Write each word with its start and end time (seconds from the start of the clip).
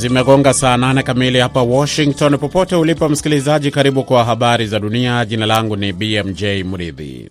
Zimegonga 0.00 0.52
saa 0.52 0.76
nane 0.76 1.02
kamili 1.02 1.38
hapa 1.38 1.62
Washington. 1.62 2.38
Popote 2.38 2.76
ulipo 2.76 3.08
msikilizaji, 3.08 3.70
karibu 3.70 4.04
kwa 4.04 4.24
habari 4.24 4.66
za 4.66 4.78
dunia. 4.80 5.24
Jina 5.24 5.46
langu 5.46 5.76
ni 5.76 5.92
BMJ 5.92 6.42
Mridhi. 6.44 7.30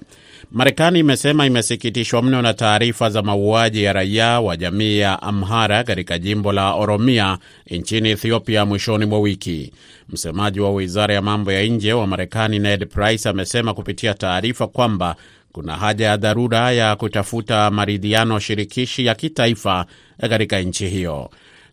Marekani 0.51 0.99
imesema 0.99 1.45
imesikitishwa 1.45 2.21
mno 2.21 2.41
na 2.41 2.53
taarifa 2.53 3.09
za 3.09 3.21
mauaji 3.21 3.83
ya 3.83 3.93
raia 3.93 4.39
wa 4.39 4.57
jamii 4.57 4.97
ya 4.99 5.21
Amhara 5.21 5.83
katika 5.83 6.19
jimbo 6.19 6.51
la 6.51 6.73
Oromia 6.73 7.37
nchini 7.69 8.09
Ethiopia 8.09 8.65
mwishoni 8.65 9.05
mwa 9.05 9.19
wiki. 9.19 9.71
Msemaji 10.09 10.59
wa 10.59 10.71
wizara 10.71 11.13
ya 11.13 11.21
mambo 11.21 11.51
ya 11.51 11.63
nje 11.65 11.93
wa 11.93 12.07
Marekani 12.07 12.59
Ned 12.59 12.87
Price 12.87 13.29
amesema 13.29 13.73
kupitia 13.73 14.13
taarifa 14.13 14.67
kwamba 14.67 15.15
kuna 15.51 15.75
haja 15.77 16.05
ya 16.07 16.17
dharura 16.17 16.71
ya 16.71 16.95
kutafuta 16.95 17.71
maridhiano 17.71 18.39
shirikishi 18.39 19.05
ya 19.05 19.15
kitaifa 19.15 19.85
katika 20.29 20.59
nchi 20.59 20.87
hiyo. 20.87 21.29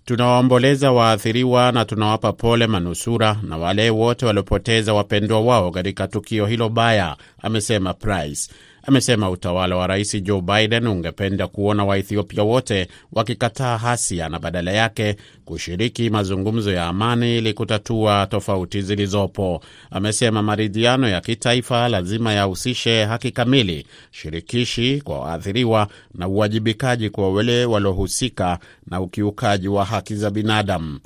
Tunawaomboleza 0.06 0.92
waathiriwa 0.92 1.72
na 1.72 1.84
tunawapa 1.84 2.32
pole 2.32 2.66
manusura 2.66 3.36
na 3.42 3.56
wale 3.58 3.90
wote 3.90 4.26
waliopoteza 4.26 4.94
wapendwa 4.94 5.40
wao 5.40 5.70
katika 5.70 6.08
tukio 6.08 6.46
hilo 6.46 6.68
baya, 6.68 7.16
amesema 7.42 7.94
Price. 7.94 8.50
Amesema 8.88 9.30
utawala 9.30 9.76
wa 9.76 9.86
rais 9.86 10.22
Joe 10.22 10.40
Biden 10.40 10.86
ungependa 10.86 11.46
kuona 11.48 11.84
Waethiopia 11.84 12.42
wote 12.42 12.88
wakikataa 13.12 13.78
hasia 13.78 14.28
na 14.28 14.38
badala 14.38 14.72
yake 14.72 15.16
kushiriki 15.44 16.10
mazungumzo 16.10 16.72
ya 16.72 16.86
amani 16.86 17.38
ili 17.38 17.52
kutatua 17.54 18.26
tofauti 18.30 18.82
zilizopo. 18.82 19.60
Amesema 19.90 20.42
maridhiano 20.42 21.08
ya 21.08 21.20
kitaifa 21.20 21.88
lazima 21.88 22.32
yahusishe 22.32 23.04
haki 23.04 23.30
kamili, 23.30 23.86
shirikishi 24.10 25.00
kwa 25.04 25.20
waathiriwa 25.20 25.88
na 26.14 26.28
uwajibikaji 26.28 27.10
kwa 27.10 27.32
wale 27.32 27.64
waliohusika 27.64 28.58
na 28.86 29.00
ukiukaji 29.00 29.68
wa 29.68 29.84
haki 29.84 30.14
za 30.14 30.30
binadamu. 30.30 31.00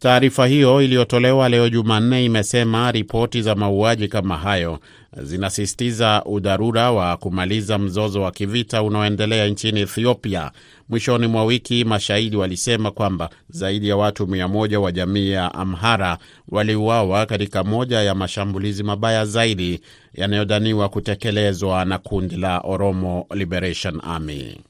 Taarifa 0.00 0.46
hiyo 0.46 0.82
iliyotolewa 0.82 1.48
leo 1.48 1.68
Jumanne 1.68 2.24
imesema 2.24 2.92
ripoti 2.92 3.42
za 3.42 3.54
mauaji 3.54 4.08
kama 4.08 4.36
hayo 4.36 4.78
zinasisitiza 5.22 6.22
udharura 6.24 6.90
wa 6.92 7.16
kumaliza 7.16 7.78
mzozo 7.78 8.22
wa 8.22 8.30
kivita 8.30 8.82
unaoendelea 8.82 9.46
nchini 9.46 9.80
Ethiopia. 9.80 10.50
Mwishoni 10.88 11.26
mwa 11.26 11.44
wiki, 11.44 11.84
mashahidi 11.84 12.36
walisema 12.36 12.90
kwamba 12.90 13.30
zaidi 13.50 13.88
ya 13.88 13.96
watu 13.96 14.26
mia 14.26 14.48
moja 14.48 14.80
wa 14.80 14.92
jamii 14.92 15.30
ya 15.30 15.54
Amhara 15.54 16.18
waliuawa 16.48 17.26
katika 17.26 17.64
moja 17.64 18.02
ya 18.02 18.14
mashambulizi 18.14 18.82
mabaya 18.82 19.24
zaidi 19.26 19.80
yanayodhaniwa 20.14 20.88
kutekelezwa 20.88 21.84
na 21.84 21.98
kundi 21.98 22.36
la 22.36 22.58
Oromo 22.60 23.26
Liberation 23.34 24.00
Army. 24.04 24.60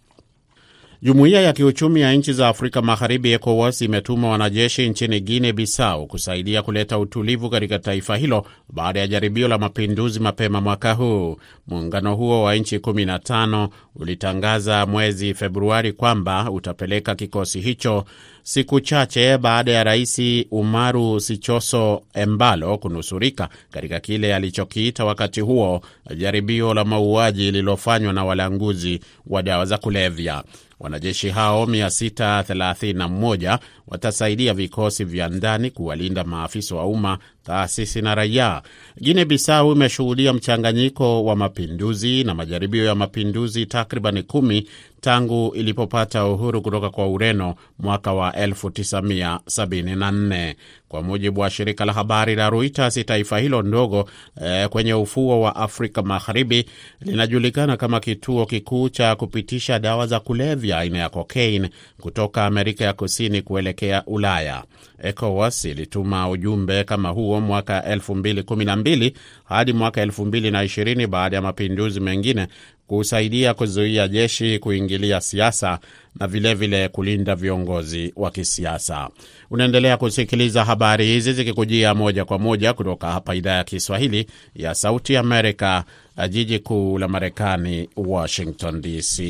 Jumuiya 1.03 1.41
ya 1.41 1.53
kiuchumi 1.53 2.01
ya 2.01 2.13
nchi 2.15 2.33
za 2.33 2.49
Afrika 2.49 2.83
Magharibi, 2.83 3.33
ECOWAS, 3.33 3.81
imetuma 3.83 4.29
wanajeshi 4.29 4.89
nchini 4.89 5.21
Guinea 5.21 5.53
Bissau 5.53 6.07
kusaidia 6.07 6.63
kuleta 6.63 6.99
utulivu 6.99 7.51
katika 7.51 7.79
taifa 7.79 8.17
hilo 8.17 8.47
baada 8.73 9.01
ya 9.01 9.07
jaribio 9.07 9.49
la 9.49 9.59
mapinduzi 9.59 10.21
mapema 10.21 10.61
mwaka 10.61 10.93
huu. 10.93 11.37
Muungano 11.67 12.15
huo 12.17 12.43
wa 12.43 12.55
nchi 12.57 12.79
15 12.79 13.69
ulitangaza 13.97 14.87
mwezi 14.87 15.35
Februari 15.35 15.93
kwamba 15.93 16.51
utapeleka 16.51 17.15
kikosi 17.15 17.61
hicho 17.61 18.05
siku 18.51 18.81
chache 18.81 19.39
baada 19.39 19.73
ya 19.73 19.85
Rais 19.85 20.21
Umaru 20.51 21.21
Sichoso 21.21 22.03
Embalo 22.15 22.79
kunusurika 22.79 23.49
katika 23.71 24.01
kile 24.01 24.35
alichokiita 24.35 25.05
wakati 25.05 25.41
huo 25.41 25.81
jaribio 26.17 26.75
la 26.75 26.85
mauaji 26.85 27.43
lililofanywa 27.45 28.13
na 28.13 28.25
walanguzi 28.25 29.01
wa 29.27 29.43
dawa 29.43 29.65
za 29.67 29.79
kulevya. 29.79 30.45
Wanajeshi 30.81 31.29
hao 31.29 31.65
631 31.67 33.59
watasaidia 33.89 34.55
vikosi 34.55 35.05
vya 35.05 35.29
ndani 35.29 35.71
kuwalinda 35.71 36.25
maafisa 36.25 36.75
wa 36.75 36.87
umma, 36.87 37.19
taasisi 37.45 38.03
na 38.03 38.15
raia. 38.15 38.63
Guinea 39.01 39.25
Bissau 39.25 39.73
imeshuhudia 39.73 40.33
mchanganyiko 40.33 41.25
wa 41.25 41.37
mapinduzi 41.37 42.25
na 42.25 42.35
majaribio 42.35 42.85
ya 42.85 42.95
mapinduzi 42.95 43.67
takriban 43.67 44.23
kumi 44.23 44.69
tangu 45.01 45.53
ilipopata 45.55 46.27
uhuru 46.27 46.63
kutoka 46.63 46.91
kwa 46.91 47.09
Ureno 47.09 47.55
mwaka 47.79 48.13
wa 48.13 48.31
1974. 48.31 50.55
Kwa 50.89 51.03
mujibu 51.03 51.41
wa 51.41 51.51
shirika 51.51 51.85
la 51.85 51.93
habari 51.93 52.35
la 52.35 52.51
Reuters, 52.51 53.05
taifa 53.07 53.39
hilo 53.39 53.63
ndogo 53.63 54.09
eh, 54.43 54.69
kwenye 54.69 54.95
ufuo 54.95 55.41
wa 55.41 55.57
Afrika 55.57 56.03
Magharibi 56.03 56.65
linajulikana 57.01 57.77
kama 57.77 58.01
kituo 58.01 58.47
kikuu 58.47 58.89
cha 58.89 59.17
kupitisha 59.17 59.79
dawa 59.79 60.07
za 60.07 60.21
kulevya 60.21 60.79
aina 60.79 60.99
ya 60.99 61.09
cocaine 61.09 61.71
kutoka 62.01 62.47
Amerika 62.47 62.85
ya 62.85 62.93
Kusini 62.93 63.43
kuelekea 63.43 64.03
Ulaya. 64.07 64.65
ECOWAS 65.03 65.65
ilituma 65.65 66.31
ujumbe 66.31 66.85
kama 66.85 67.09
huo 67.09 67.41
mwaka 67.41 67.81
2012 67.81 69.13
hadi 69.45 69.73
mwaka 69.73 70.05
2020 70.05 71.07
baada 71.07 71.37
ya 71.37 71.43
mapinduzi 71.43 72.01
mengine 72.01 72.47
kusaidia 72.91 73.55
kuzuia 73.55 74.09
jeshi 74.09 74.59
kuingilia 74.59 75.21
siasa 75.21 75.79
na 76.21 76.27
vilevile 76.27 76.77
vile 76.77 76.89
kulinda 76.89 77.35
viongozi 77.35 78.13
wa 78.17 78.31
kisiasa. 78.31 79.09
Unaendelea 79.51 79.97
kusikiliza 79.97 80.65
habari 80.65 81.07
hizi 81.07 81.33
zikikujia 81.33 81.95
moja 81.95 82.25
kwa 82.25 82.39
moja 82.39 82.73
kutoka 82.73 83.13
hapa 83.13 83.35
idhaa 83.35 83.57
ya 83.57 83.65
Kiswahili 83.65 84.27
ya 84.57 84.75
Sauti 84.75 85.17
Amerika, 85.17 85.85
jiji 86.29 86.59
kuu 86.59 86.99
la 86.99 87.09
Marekani, 87.09 87.89
Washington 87.97 88.81
DC. 88.81 89.21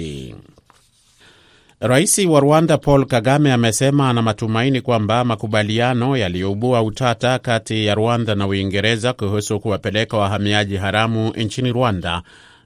Rais 1.81 2.19
wa 2.19 2.41
Rwanda 2.41 2.79
Paul 2.79 3.07
Kagame 3.07 3.53
amesema 3.53 4.11
ana 4.11 4.23
matumaini 4.23 4.81
kwamba 4.81 5.25
makubaliano 5.25 6.17
yaliyoibua 6.17 6.83
utata 6.83 7.39
kati 7.39 7.87
ya 7.87 7.95
Rwanda 7.95 8.35
na 8.35 8.47
Uingereza 8.47 9.13
kuhusu 9.13 9.61
kuwapeleka 9.61 10.17
wahamiaji 10.17 10.77
haramu 10.77 11.31
nchini 11.37 11.73
Rwanda 11.73 12.23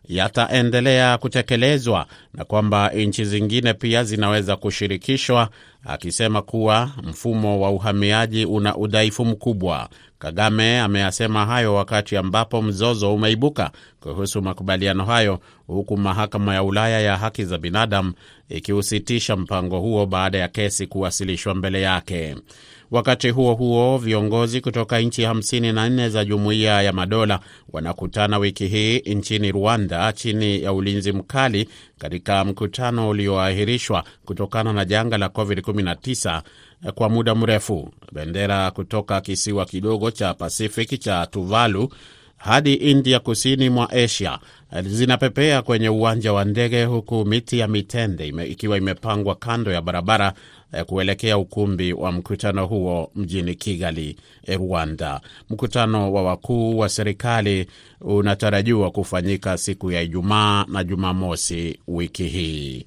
yataendelea 0.09 1.19
kutekelezwa 1.19 2.07
na 2.35 2.45
kwamba 2.45 2.89
nchi 2.91 3.25
zingine 3.25 3.75
pia 3.75 4.05
zinaweza 4.05 4.57
kushirikishwa, 4.57 5.49
akisema 5.85 6.43
kuwa 6.43 6.91
mfumo 7.03 7.61
wa 7.61 7.71
uhamiaji 7.71 8.45
una 8.45 8.77
udhaifu 8.77 9.25
mkubwa. 9.25 9.89
Kagame 10.19 10.81
ameyasema 10.81 11.47
hayo 11.47 11.75
wakati 11.75 12.17
ambapo 12.17 12.63
mzozo 12.63 13.15
umeibuka 13.15 13.71
kuhusu 14.01 14.43
makubaliano 14.43 15.05
hayo, 15.05 15.41
huku 15.67 15.97
mahakama 15.97 16.55
ya 16.55 16.63
Ulaya 16.63 17.01
ya 17.01 17.17
haki 17.17 17.45
za 17.45 17.59
binadamu 17.59 18.13
ikiusitisha 18.49 19.37
mpango 19.37 19.81
huo 19.81 20.07
baada 20.07 20.39
ya 20.39 20.49
kesi 20.49 20.87
kuwasilishwa 20.87 21.55
mbele 21.55 21.83
yake. 21.83 22.37
Wakati 22.91 23.31
huo 23.31 23.55
huo, 23.55 23.99
viongozi 23.99 24.61
kutoka 24.61 24.99
nchi 25.01 25.23
54 25.27 26.09
za 26.09 26.25
Jumuiya 26.25 26.83
ya 26.83 26.93
Madola 26.93 27.41
wanakutana 27.73 28.39
wiki 28.39 28.67
hii 28.67 28.99
nchini 28.99 29.53
Rwanda 29.53 30.13
chini 30.13 30.63
ya 30.63 30.73
ulinzi 30.73 31.13
mkali 31.13 31.69
katika 31.99 32.45
mkutano 32.45 33.09
ulioahirishwa 33.09 34.05
kutokana 34.25 34.73
na 34.73 34.85
janga 34.85 35.19
la 35.19 35.27
COVID-19 35.27 36.43
kwa 36.95 37.09
muda 37.09 37.35
mrefu. 37.35 37.91
Bendera 38.13 38.71
kutoka 38.71 39.21
kisiwa 39.21 39.65
kidogo 39.67 40.11
cha 40.11 40.35
Pacific 40.35 41.01
cha 41.01 41.27
Tuvalu 41.27 41.89
hadi 42.37 42.75
India 42.75 43.21
kusini 43.21 43.71
mwa 43.71 43.91
Asia 43.91 44.39
zinapepea 44.83 45.63
kwenye 45.63 45.89
uwanja 45.89 46.33
wa 46.33 46.45
ndege 46.45 46.85
huku 46.85 47.25
miti 47.25 47.59
ya 47.59 47.69
mitende 47.69 48.29
ime, 48.29 48.47
ikiwa 48.47 48.77
imepangwa 48.79 49.35
kando 49.35 49.73
ya 49.73 49.83
barabara 49.83 50.33
kuelekea 50.87 51.39
ukumbi 51.39 51.93
wa 51.93 52.13
mkutano 52.13 52.67
huo 52.67 53.11
mjini 53.15 53.55
Kigali, 53.55 54.17
Rwanda. 54.59 55.21
Mkutano 55.51 56.13
wa 56.13 56.23
wakuu 56.23 56.79
wa 56.79 56.89
serikali 56.89 57.67
unatarajiwa 58.01 58.91
kufanyika 58.91 59.59
siku 59.59 59.93
ya 59.93 60.03
Ijumaa 60.03 60.65
na 60.69 60.85
Jumamosi 60.85 61.79
wiki 61.89 62.25
hii. 62.25 62.85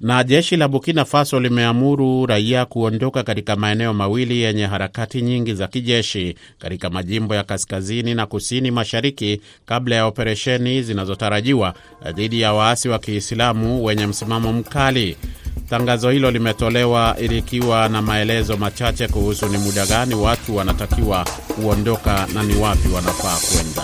Na 0.00 0.24
jeshi 0.24 0.56
la 0.56 0.68
Burkina 0.68 1.04
Faso 1.04 1.40
limeamuru 1.40 2.26
raia 2.26 2.64
kuondoka 2.64 3.22
katika 3.22 3.56
maeneo 3.56 3.94
mawili 3.94 4.40
yenye 4.40 4.66
harakati 4.66 5.22
nyingi 5.22 5.54
za 5.54 5.66
kijeshi 5.66 6.34
katika 6.58 6.90
majimbo 6.90 7.34
ya 7.34 7.42
kaskazini 7.42 8.14
na 8.14 8.26
kusini 8.26 8.70
mashariki 8.70 9.40
kabla 9.66 9.96
ya 9.96 10.06
operesheni 10.06 10.82
zinazotarajiwa 10.82 11.74
dhidi 12.14 12.40
ya 12.40 12.52
waasi 12.52 12.88
wa 12.88 12.98
Kiislamu 12.98 13.84
wenye 13.84 14.06
msimamo 14.06 14.52
mkali. 14.52 15.16
Tangazo 15.70 16.10
hilo 16.10 16.30
limetolewa 16.30 17.16
likiwa 17.20 17.88
na 17.88 18.02
maelezo 18.02 18.56
machache 18.56 19.08
kuhusu 19.08 19.46
ni 19.48 19.58
muda 19.58 19.86
gani 19.86 20.14
watu 20.14 20.56
wanatakiwa 20.56 21.24
kuondoka 21.54 22.26
na 22.34 22.42
ni 22.42 22.54
wapi 22.56 22.88
wanafaa 22.88 23.36
kwenda. 23.52 23.82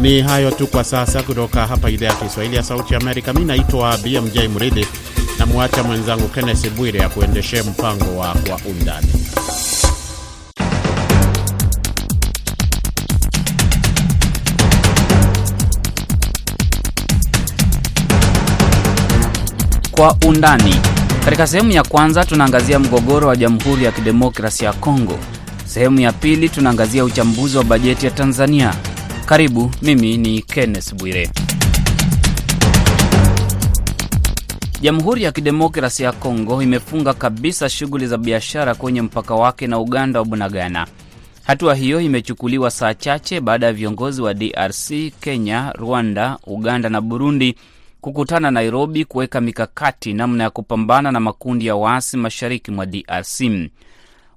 Ni 0.00 0.20
hayo 0.22 0.50
tu 0.50 0.66
kwa 0.66 0.84
sasa 0.84 1.22
kutoka 1.22 1.66
hapa 1.66 1.90
idhaa 1.90 2.06
ya 2.06 2.14
Kiswahili 2.14 2.56
ya 2.56 2.62
Sauti 2.62 2.94
Amerika. 2.94 3.32
Mi 3.32 3.44
naitwa 3.44 3.96
BMJ 3.96 4.38
Mridhi, 4.54 4.86
namwacha 5.38 5.82
mwenzangu 5.82 6.28
Kenneth 6.28 6.70
Bwire 6.70 6.98
ya 7.00 7.08
mpango 7.62 8.16
wa 8.18 8.34
Kwa 8.34 8.60
Undani. 8.70 9.08
Kwa 19.90 20.16
undani. 20.26 20.74
Katika 21.28 21.46
sehemu 21.46 21.70
ya 21.70 21.82
kwanza 21.82 22.24
tunaangazia 22.24 22.78
mgogoro 22.78 23.28
wa 23.28 23.36
Jamhuri 23.36 23.84
ya 23.84 23.92
Kidemokrasia 23.92 24.66
ya 24.66 24.72
Kongo. 24.72 25.18
Sehemu 25.64 26.00
ya 26.00 26.12
pili 26.12 26.48
tunaangazia 26.48 27.04
uchambuzi 27.04 27.58
wa 27.58 27.64
bajeti 27.64 28.06
ya 28.06 28.12
Tanzania. 28.12 28.74
Karibu, 29.26 29.70
mimi 29.82 30.16
ni 30.16 30.42
Kenneth 30.42 30.94
Bwire. 30.94 31.30
Jamhuri 34.80 35.22
ya 35.22 35.32
Kidemokrasia 35.32 36.06
ya 36.06 36.12
Kongo 36.12 36.62
imefunga 36.62 37.14
kabisa 37.14 37.68
shughuli 37.68 38.06
za 38.06 38.18
biashara 38.18 38.74
kwenye 38.74 39.02
mpaka 39.02 39.34
wake 39.34 39.66
na 39.66 39.78
Uganda 39.78 40.18
wa 40.20 40.24
Bunagana. 40.24 40.86
Hatua 41.44 41.74
hiyo 41.74 42.00
imechukuliwa 42.00 42.70
saa 42.70 42.94
chache 42.94 43.40
baada 43.40 43.66
ya 43.66 43.72
viongozi 43.72 44.22
wa 44.22 44.34
DRC, 44.34 44.90
Kenya, 45.20 45.72
Rwanda, 45.78 46.38
Uganda 46.46 46.88
na 46.88 47.00
Burundi 47.00 47.54
kukutana 48.00 48.50
Nairobi 48.50 49.04
kuweka 49.04 49.40
mikakati 49.40 50.12
namna 50.12 50.44
ya 50.44 50.50
kupambana 50.50 51.12
na 51.12 51.20
makundi 51.20 51.66
ya 51.66 51.76
waasi 51.76 52.16
mashariki 52.16 52.70
mwa 52.70 52.86
DRC. 52.86 53.40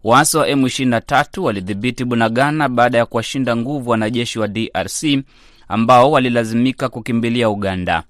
Waasi 0.03 0.37
wa 0.37 0.47
M23 0.47 1.41
walidhibiti 1.41 2.05
Bunagana 2.05 2.69
baada 2.69 2.97
ya 2.97 3.05
kuwashinda 3.05 3.55
nguvu 3.55 3.89
wanajeshi 3.89 4.39
wa 4.39 4.47
DRC 4.47 5.03
ambao 5.67 6.11
walilazimika 6.11 6.89
kukimbilia 6.89 7.49
Uganda. 7.49 8.03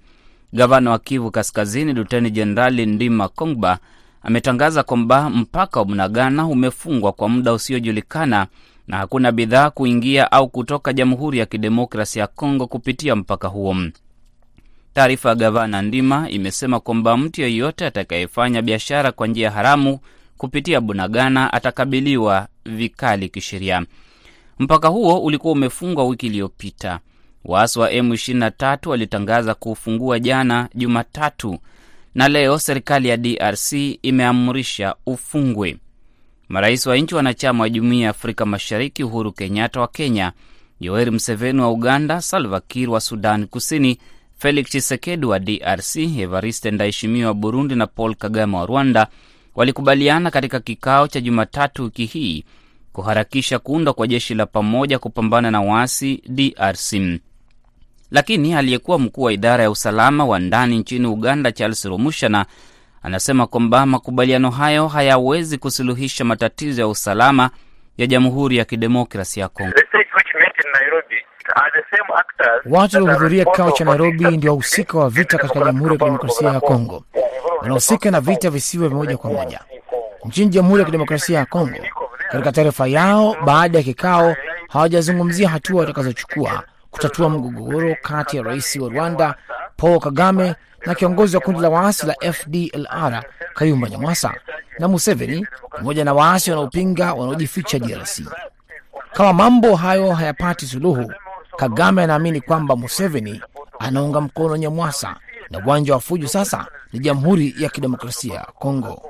Gavana 0.53 0.91
wa 0.91 0.99
Kivu 0.99 1.31
Kaskazini, 1.31 1.93
Luteni 1.93 2.31
Jenerali 2.31 2.85
Ndima 2.85 3.27
Kongba 3.27 3.79
ametangaza 4.23 4.83
kwamba 4.83 5.29
mpaka 5.29 5.79
wa 5.79 5.85
Bunagana 5.85 6.45
umefungwa 6.47 7.11
kwa 7.11 7.29
muda 7.29 7.53
usiojulikana 7.53 8.47
na 8.87 8.97
hakuna 8.97 9.31
bidhaa 9.31 9.69
kuingia 9.69 10.31
au 10.31 10.49
kutoka 10.49 10.93
Jamhuri 10.93 11.37
ya 11.39 11.45
Kidemokrasi 11.45 12.19
ya 12.19 12.27
Kongo 12.27 12.67
kupitia 12.67 13.15
mpaka 13.15 13.47
huo. 13.47 13.75
Taarifa 14.93 15.29
ya 15.29 15.35
gavana 15.35 15.81
Ndima 15.81 16.29
imesema 16.29 16.79
kwamba 16.79 17.17
mtu 17.17 17.41
yeyote 17.41 17.85
atakayefanya 17.85 18.61
biashara 18.61 19.11
kwa 19.11 19.27
njia 19.27 19.51
haramu 19.51 19.99
kupitia 20.37 20.81
Bunagana 20.81 21.53
atakabiliwa 21.53 22.47
vikali 22.65 23.29
kisheria. 23.29 23.85
Mpaka 24.59 24.87
huo 24.87 25.19
ulikuwa 25.19 25.53
umefungwa 25.53 26.05
wiki 26.07 26.25
iliyopita. 26.27 26.99
Waasi 27.45 27.79
wa 27.79 27.91
M23 27.91 28.89
walitangaza 28.89 29.53
kuufungua 29.55 30.19
jana 30.19 30.69
Jumatatu, 30.75 31.59
na 32.15 32.27
leo 32.27 32.59
serikali 32.59 33.07
ya 33.09 33.17
DRC 33.17 33.73
imeamrisha 34.01 34.95
ufungwe. 35.05 35.77
Marais 36.49 36.85
wa 36.87 36.97
nchi 36.97 37.15
wanachama 37.15 37.63
wa 37.63 37.69
Jumuiya 37.69 38.03
ya 38.03 38.09
Afrika 38.09 38.45
Mashariki, 38.45 39.03
Uhuru 39.03 39.31
Kenyatta 39.31 39.79
wa 39.81 39.87
Kenya, 39.87 40.31
Yoweri 40.79 41.11
Museveni 41.11 41.61
wa 41.61 41.71
Uganda, 41.71 42.21
Salva 42.21 42.59
Kiir 42.59 42.89
wa 42.89 43.01
Sudan 43.01 43.47
Kusini, 43.47 43.97
Felix 44.41 44.65
Tshisekedi 44.69 45.25
wa 45.25 45.39
DRC, 45.39 45.95
Evariste 45.95 46.71
Ndayishimiye 46.71 47.25
wa 47.25 47.33
Burundi 47.33 47.75
na 47.75 47.87
Paul 47.87 48.15
Kagame 48.15 48.57
wa 48.57 48.65
Rwanda 48.65 49.07
walikubaliana 49.55 50.31
katika 50.31 50.59
kikao 50.59 51.07
cha 51.07 51.21
Jumatatu 51.21 51.83
wiki 51.83 52.05
hii 52.05 52.45
kuharakisha 52.93 53.59
kuundwa 53.59 53.93
kwa 53.93 54.07
jeshi 54.07 54.35
la 54.35 54.45
pamoja 54.45 54.99
kupambana 54.99 55.51
na 55.51 55.61
waasi 55.61 56.23
DRC. 56.27 56.93
Lakini 58.11 58.53
aliyekuwa 58.53 58.99
mkuu 58.99 59.21
wa 59.21 59.33
idara 59.33 59.63
ya 59.63 59.71
usalama 59.71 60.25
wa 60.25 60.39
ndani 60.39 60.77
nchini 60.77 61.07
Uganda, 61.07 61.51
Charles 61.51 61.85
Romushana, 61.85 62.45
anasema 63.03 63.47
kwamba 63.47 63.85
makubaliano 63.85 64.49
hayo 64.49 64.87
hayawezi 64.87 65.57
kusuluhisha 65.57 66.25
matatizo 66.25 66.81
ya 66.81 66.87
usalama 66.87 67.49
ya 67.97 68.07
Jamhuri 68.07 68.57
ya 68.57 68.65
Kidemokrasi 68.65 69.39
ya 69.39 69.47
Kongo. 69.47 69.73
Watu 72.65 72.95
waliohudhuria 72.95 73.45
kikao 73.45 73.71
cha 73.71 73.85
Nairobi 73.85 74.25
ndio 74.37 74.51
wahusika 74.51 74.97
wa 74.99 75.09
vita 75.09 75.37
katika 75.37 75.59
Jamhuri 75.65 75.91
ya 75.93 75.97
Kidemokrasia 75.99 76.49
ya 76.49 76.59
Kongo, 76.59 77.03
wanahusika 77.61 78.11
na 78.11 78.21
vita 78.21 78.49
visiwe 78.49 78.89
moja 78.89 79.17
kwa 79.17 79.31
moja 79.31 79.59
nchini 80.25 80.49
Jamhuri 80.49 80.79
ya 80.79 80.85
Kidemokrasia 80.85 81.39
ya 81.39 81.45
Kongo. 81.45 81.77
Katika 82.31 82.51
taarifa 82.51 82.87
yao 82.87 83.35
baada 83.45 83.77
ya 83.77 83.83
kikao, 83.83 84.35
hawajazungumzia 84.69 85.49
hatua 85.49 85.79
watakazochukua 85.79 86.63
kutatua 86.91 87.29
mgogoro 87.29 87.95
kati 88.01 88.37
ya 88.37 88.43
rais 88.43 88.75
wa 88.75 88.89
Rwanda 88.89 89.35
Paul 89.77 89.99
Kagame 89.99 90.55
na 90.85 90.95
kiongozi 90.95 91.35
wa 91.35 91.41
kundi 91.41 91.61
la 91.61 91.69
waasi 91.69 92.05
la 92.05 92.15
FDLR 92.33 93.23
Kayumba 93.53 93.89
Nyamwasa 93.89 94.33
na 94.79 94.87
Museveni 94.87 95.47
pamoja 95.71 96.05
na 96.05 96.13
waasi 96.13 96.51
wanaopinga 96.51 97.13
wanaojificha 97.13 97.79
DRC. 97.79 98.19
Kama 99.13 99.33
mambo 99.33 99.75
hayo 99.75 100.11
hayapati 100.11 100.65
suluhu, 100.67 101.11
Kagame 101.57 102.03
anaamini 102.03 102.41
kwamba 102.41 102.75
Museveni 102.75 103.41
anaunga 103.79 104.21
mkono 104.21 104.57
Nyamwasa 104.57 105.15
na 105.49 105.65
uwanja 105.65 105.93
wa 105.93 105.99
fujo 105.99 106.27
sasa 106.27 106.67
ni 106.93 106.99
Jamhuri 106.99 107.55
ya 107.59 107.69
Kidemokrasia 107.69 108.33
ya 108.33 108.45
Kongo. 108.59 109.01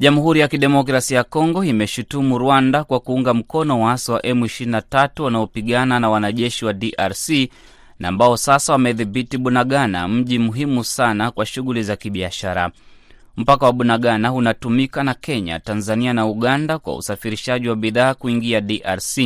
Jamhuri 0.00 0.40
ya 0.40 0.48
Kidemokrasia 0.48 1.16
ya 1.18 1.24
Kongo 1.24 1.64
imeshutumu 1.64 2.38
Rwanda 2.38 2.84
kwa 2.84 3.00
kuunga 3.00 3.34
mkono 3.34 3.80
waasi 3.80 4.10
wa 4.10 4.20
M23 4.20 5.22
wanaopigana 5.22 6.00
na 6.00 6.10
wanajeshi 6.10 6.64
wa 6.64 6.72
DRC 6.72 7.28
na 7.98 8.08
ambao 8.08 8.36
sasa 8.36 8.72
wamedhibiti 8.72 9.38
Bunagana, 9.38 10.08
mji 10.08 10.38
muhimu 10.38 10.84
sana 10.84 11.30
kwa 11.30 11.46
shughuli 11.46 11.82
za 11.82 11.96
kibiashara. 11.96 12.70
Mpaka 13.36 13.66
wa 13.66 13.72
Bunagana 13.72 14.32
unatumika 14.32 15.02
na 15.02 15.14
Kenya, 15.14 15.60
Tanzania 15.60 16.12
na 16.12 16.26
Uganda 16.26 16.78
kwa 16.78 16.96
usafirishaji 16.96 17.68
wa 17.68 17.76
bidhaa 17.76 18.14
kuingia 18.14 18.60
DRC. 18.60 19.18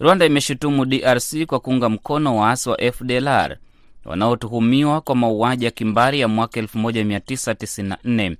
Rwanda 0.00 0.26
imeshutumu 0.26 0.84
DRC 0.84 1.44
kwa 1.46 1.60
kuunga 1.60 1.88
mkono 1.88 2.36
waasi 2.36 2.68
wa 2.70 2.78
FDLR 2.92 3.56
wanaotuhumiwa 4.04 5.00
kwa 5.00 5.16
mauaji 5.16 5.64
ya 5.64 5.70
kimbari 5.70 6.20
ya 6.20 6.28
mwaka 6.28 6.60
1994. 6.60 8.36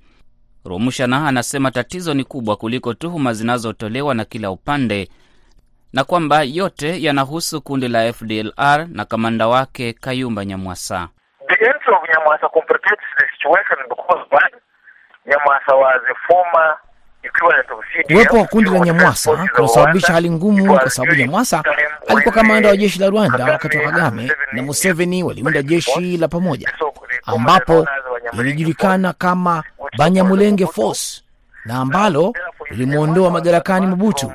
Romushana 0.65 1.27
anasema 1.27 1.71
tatizo 1.71 2.13
ni 2.13 2.23
kubwa 2.23 2.55
kuliko 2.55 2.93
tuhuma 2.93 3.33
zinazotolewa 3.33 4.13
na 4.15 4.25
kila 4.25 4.51
upande 4.51 5.09
na 5.93 6.03
kwamba 6.03 6.43
yote 6.43 7.01
yanahusu 7.03 7.61
kundi 7.61 7.87
la 7.87 8.13
FDLR 8.13 8.87
na 8.91 9.05
kamanda 9.05 9.47
wake 9.47 9.93
Kayumba 9.93 10.45
Nyamwasa. 10.45 11.09
Kuwepo 18.07 18.37
wa 18.37 18.45
kundi 18.45 18.69
la 18.69 18.79
Nyamwasa 18.79 19.47
kunasababisha 19.55 20.13
hali 20.13 20.31
ngumu, 20.31 20.65
kwa 20.79 20.89
sababu 20.89 21.15
Nyamwasa 21.15 21.63
alikuwa 22.07 22.35
kamanda 22.35 22.69
wa 22.69 22.77
jeshi 22.77 22.99
la 22.99 23.09
Rwanda 23.09 23.45
wakati 23.45 23.77
wa 23.77 23.91
Kagame 23.91 24.31
na 24.51 24.63
Museveni 24.63 25.23
waliunda 25.23 25.61
jeshi 25.61 26.17
la 26.17 26.27
pamoja 26.27 26.73
ambapo 27.25 27.87
lilijulikana 28.33 29.13
kama 29.13 29.63
Banyamulenge 29.97 30.65
Force 30.67 31.23
na 31.65 31.75
ambalo 31.75 32.33
lilimwondoa 32.69 33.31
madarakani 33.31 33.87
Mobutu. 33.87 34.31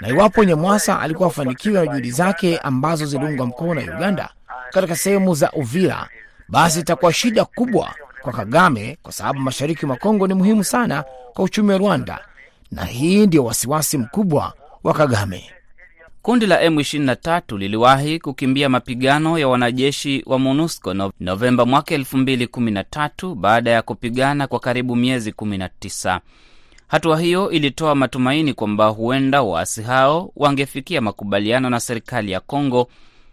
Na 0.00 0.08
iwapo 0.08 0.44
Nyamwasa 0.44 1.00
alikuwa 1.00 1.28
afanikiwa 1.28 1.80
na 1.80 1.86
juhudi 1.86 2.10
zake 2.10 2.58
ambazo 2.58 3.06
ziliungwa 3.06 3.46
mkono 3.46 3.74
na 3.80 3.96
Uganda 3.96 4.28
katika 4.70 4.96
sehemu 4.96 5.34
za 5.34 5.52
Uvira, 5.52 6.08
basi 6.48 6.80
itakuwa 6.80 7.12
shida 7.12 7.44
kubwa 7.44 7.94
kwa 8.24 8.32
Kagame, 8.32 8.98
kwa 9.02 9.12
sababu 9.12 9.40
mashariki 9.40 9.86
mwa 9.86 9.96
Kongo 9.96 10.26
ni 10.26 10.34
muhimu 10.34 10.64
sana 10.64 11.04
kwa 11.34 11.44
uchumi 11.44 11.70
wa 11.70 11.78
Rwanda, 11.78 12.18
na 12.70 12.84
hii 12.84 13.26
ndio 13.26 13.44
wasiwasi 13.44 13.98
mkubwa 13.98 14.52
wa 14.84 14.94
Kagame. 14.94 15.44
Kundi 16.22 16.46
la 16.46 16.68
M23 16.68 17.58
liliwahi 17.58 18.18
kukimbia 18.18 18.68
mapigano 18.68 19.38
ya 19.38 19.48
wanajeshi 19.48 20.22
wa 20.26 20.38
MONUSCO 20.38 20.94
Novemba 21.20 21.66
mwaka 21.66 21.94
2013 21.96 23.34
baada 23.34 23.70
ya 23.70 23.82
kupigana 23.82 24.46
kwa 24.46 24.60
karibu 24.60 24.96
miezi 24.96 25.30
19. 25.30 26.20
Hatua 26.88 27.20
hiyo 27.20 27.50
ilitoa 27.50 27.94
matumaini 27.94 28.54
kwamba 28.54 28.86
huenda 28.86 29.42
waasi 29.42 29.82
hao 29.82 30.32
wangefikia 30.36 31.00
makubaliano 31.00 31.70
na 31.70 31.80
serikali 31.80 32.30
ya 32.32 32.40
Kongo, 32.40 32.88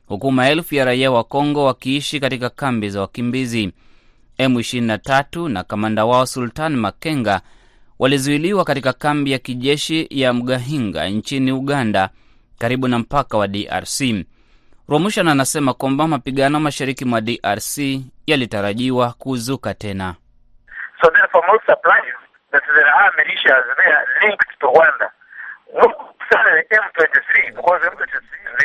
huku 0.08 0.32
maelfu 0.32 0.76
ya 0.76 0.86
raia 0.86 1.12
wa 1.12 1.24
Kongo 1.24 1.66
wakiishi 1.66 2.20
katika 2.20 2.50
kambi 2.50 2.90
za 2.90 3.02
wakimbizi. 3.02 3.72
M23 4.48 5.50
na 5.50 5.64
kamanda 5.64 6.06
wao 6.06 6.26
Sultan 6.26 6.76
Makenga 6.76 7.42
walizuiliwa 8.00 8.66
katika 8.66 8.94
kambi 8.94 9.32
ya 9.32 9.38
kijeshi 9.40 10.08
ya 10.10 10.34
Mgahinga 10.34 11.08
nchini 11.10 11.52
Uganda 11.52 12.10
karibu 12.60 12.88
na 12.88 13.00
mpaka 13.00 13.38
wa 13.38 13.48
DRC. 13.48 14.02
Rwamushan 14.90 15.28
anasema 15.28 15.74
kwamba 15.74 16.08
mapigano 16.08 16.60
mashariki 16.60 17.06
mwa 17.06 17.22
DRC 17.22 17.78
yalitarajiwa 18.28 19.14
kuzuka 19.14 19.74
tena. 19.74 20.16
So 21.02 21.12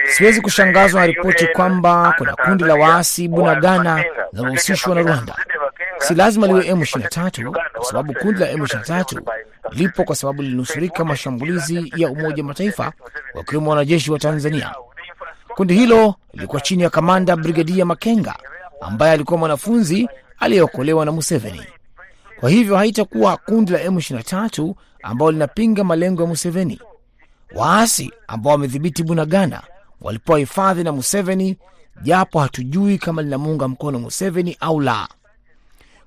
Siwezi 0.05 0.41
kushangazwa 0.41 1.01
na 1.01 1.07
ripoti 1.07 1.47
kwamba 1.47 2.15
kuna 2.19 2.37
kundi 2.37 2.65
la 2.65 2.75
waasi 2.75 3.29
Bunagana 3.29 4.05
linalohusishwa 4.33 4.95
na 4.95 5.03
Rwanda. 5.03 5.37
Si 5.99 6.15
lazima 6.15 6.47
liwe 6.47 6.61
M23 6.73 7.51
kwa 7.75 7.85
sababu 7.85 8.15
kundi 8.15 8.41
la 8.41 8.53
M23 8.53 9.21
lipo 9.71 10.05
kwa 10.05 10.17
sababu 10.17 10.43
lilinusurika 10.43 11.05
mashambulizi 11.05 11.93
ya 11.97 12.09
Umoja 12.11 12.43
wa 12.43 12.49
Mataifa, 12.49 12.93
wakiwemo 13.35 13.71
wanajeshi 13.71 14.13
wa 14.13 14.19
Tanzania. 14.19 14.75
Kundi 15.49 15.75
hilo 15.75 16.15
lilikuwa 16.35 16.61
chini 16.61 16.83
ya 16.83 16.91
kamanda 16.91 17.37
Brigedia 17.37 17.85
Makenga 17.85 18.35
ambaye 18.81 19.13
alikuwa 19.13 19.39
mwanafunzi 19.39 20.09
aliyeokolewa 20.39 21.05
na 21.05 21.13
Museveni. 21.13 21.67
Kwa 22.41 22.51
hivyo 22.51 22.77
haitakuwa 22.77 23.37
kundi 23.37 23.73
la 23.73 23.79
M23 23.79 24.75
ambalo 25.03 25.33
linapinga 25.33 25.85
malengo 25.85 26.23
ya 26.23 26.29
Museveni. 26.29 26.81
Waasi 27.55 28.13
ambao 28.29 28.53
wamedhibiti 28.53 29.03
Bunagana 29.03 29.63
walipewa 30.01 30.39
hifadhi 30.39 30.85
na 30.85 30.93
Museveni, 30.93 31.57
japo 32.03 32.41
hatujui 32.41 32.99
kama 32.99 33.23
linamuunga 33.23 33.69
mkono 33.69 33.99
Museveni 33.99 34.57
au 34.61 34.81
la. 34.81 35.09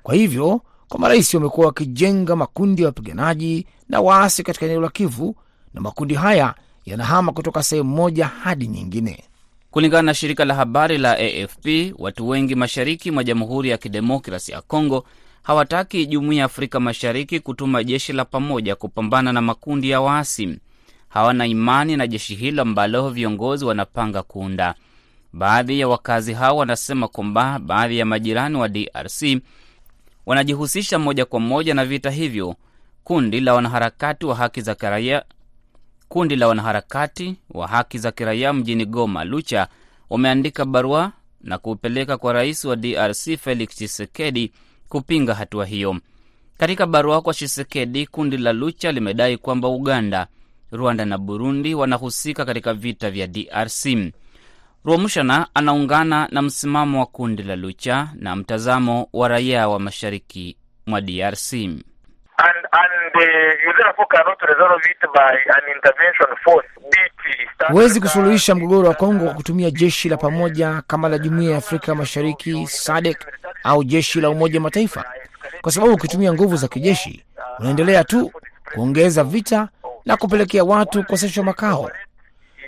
Kwa 0.03 0.15
hivyo 0.15 0.61
kwa 0.89 0.99
marais 0.99 1.33
wamekuwa 1.33 1.67
wakijenga 1.67 2.35
makundi 2.35 2.81
ya 2.81 2.87
wapiganaji 2.87 3.65
na 3.89 4.01
waasi 4.01 4.43
katika 4.43 4.65
eneo 4.65 4.81
la 4.81 4.89
Kivu, 4.89 5.35
na 5.73 5.81
makundi 5.81 6.15
haya 6.15 6.53
yanahama 6.85 7.31
kutoka 7.31 7.63
sehemu 7.63 7.89
moja 7.95 8.25
hadi 8.27 8.67
nyingine. 8.67 9.23
Kulingana 9.71 10.01
na 10.01 10.13
shirika 10.13 10.45
la 10.45 10.55
habari 10.55 10.97
la 10.97 11.17
AFP, 11.17 11.67
watu 11.97 12.27
wengi 12.29 12.55
mashariki 12.55 13.11
mwa 13.11 13.23
Jamhuri 13.23 13.69
ya 13.69 13.77
Kidemokrasi 13.77 14.51
ya 14.51 14.61
Kongo 14.61 15.05
hawataki 15.43 16.05
Jumuiya 16.05 16.39
ya 16.39 16.45
Afrika 16.45 16.79
Mashariki 16.79 17.39
kutuma 17.39 17.83
jeshi 17.83 18.13
la 18.13 18.25
pamoja 18.25 18.75
kupambana 18.75 19.33
na 19.33 19.41
makundi 19.41 19.89
ya 19.89 20.01
waasi. 20.01 20.59
Hawana 21.09 21.47
imani 21.47 21.97
na 21.97 22.07
jeshi 22.07 22.35
hilo 22.35 22.61
ambalo 22.61 23.09
viongozi 23.09 23.65
wanapanga 23.65 24.23
kuunda. 24.23 24.75
Baadhi 25.33 25.79
ya 25.79 25.87
wakazi 25.87 26.33
hao 26.33 26.57
wanasema 26.57 27.07
kwamba 27.07 27.59
baadhi 27.59 27.97
ya 27.97 28.05
majirani 28.05 28.57
wa 28.57 28.67
DRC 28.69 29.23
wanajihusisha 30.25 30.99
moja 30.99 31.25
kwa 31.25 31.39
moja 31.39 31.73
na 31.73 31.85
vita 31.85 32.11
hivyo. 32.11 32.55
Kundi 33.03 33.39
la 33.39 33.53
wanaharakati 33.53 34.25
wa 34.25 34.35
haki 34.35 34.61
za 34.61 34.75
kiraia 34.75 35.23
kundi 36.09 36.35
la 36.35 36.47
wanaharakati 36.47 37.35
wa 37.49 37.67
haki 37.67 37.97
za 37.97 38.11
kiraia 38.11 38.53
mjini 38.53 38.85
Goma, 38.85 39.23
Lucha, 39.23 39.67
wameandika 40.09 40.65
barua 40.65 41.11
na 41.41 41.57
kuupeleka 41.57 42.17
kwa 42.17 42.33
rais 42.33 42.65
wa 42.65 42.75
DRC 42.75 43.37
Felix 43.41 43.69
Tshisekedi 43.69 44.51
kupinga 44.89 45.33
hatua 45.35 45.65
hiyo. 45.65 45.97
Katika 46.57 46.85
barua 46.85 47.21
kwa 47.21 47.33
Tshisekedi, 47.33 48.07
kundi 48.07 48.37
la 48.37 48.53
Lucha 48.53 48.91
limedai 48.91 49.37
kwamba 49.37 49.67
Uganda, 49.67 50.27
Rwanda 50.71 51.05
na 51.05 51.17
Burundi 51.17 51.75
wanahusika 51.75 52.45
katika 52.45 52.73
vita 52.73 53.11
vya 53.11 53.27
DRC. 53.27 53.85
Rwamushana 54.85 55.47
anaungana 55.53 56.27
na 56.31 56.41
msimamo 56.41 56.99
wa 56.99 57.05
kundi 57.05 57.43
la 57.43 57.55
Lucha 57.55 58.07
na 58.15 58.35
mtazamo 58.35 59.07
wa 59.13 59.27
raia 59.27 59.67
wa 59.69 59.79
mashariki 59.79 60.57
mwa 60.87 61.01
DRC. 61.01 61.53
and 62.41 62.55
and 62.71 63.15
uh, 63.15 63.21
you 63.65 63.73
therefore 63.77 64.07
cannot 64.11 64.39
resolve 64.41 64.81
it 64.91 65.01
by 65.13 65.33
an 65.57 65.63
intervention 65.75 66.27
force 66.43 66.67
be 66.91 66.97
it 67.05 67.39
East 67.39 67.71
Huwezi 67.71 67.99
kusuluhisha 68.01 68.55
mgogoro 68.55 68.87
wa 68.89 68.95
Kongo 68.95 69.25
kwa 69.25 69.33
kutumia 69.33 69.71
jeshi 69.71 70.09
la 70.09 70.17
pamoja 70.17 70.81
kama 70.87 71.09
la 71.09 71.17
Jumuiya 71.17 71.51
ya 71.51 71.57
Afrika 71.57 71.95
Mashariki 71.95 72.67
SADC 72.67 73.25
au 73.63 73.83
jeshi 73.83 74.21
la 74.21 74.29
Umoja 74.29 74.59
wa 74.59 74.63
Mataifa, 74.63 75.03
kwa 75.61 75.71
sababu 75.71 75.93
ukitumia 75.93 76.33
nguvu 76.33 76.55
za 76.55 76.67
kijeshi 76.67 77.25
unaendelea 77.59 78.03
tu 78.03 78.31
kuongeza 78.73 79.23
vita 79.23 79.67
na 80.05 80.17
kupelekea 80.17 80.63
watu 80.63 80.99
kukoseshwa 81.03 81.43
makao. 81.43 81.91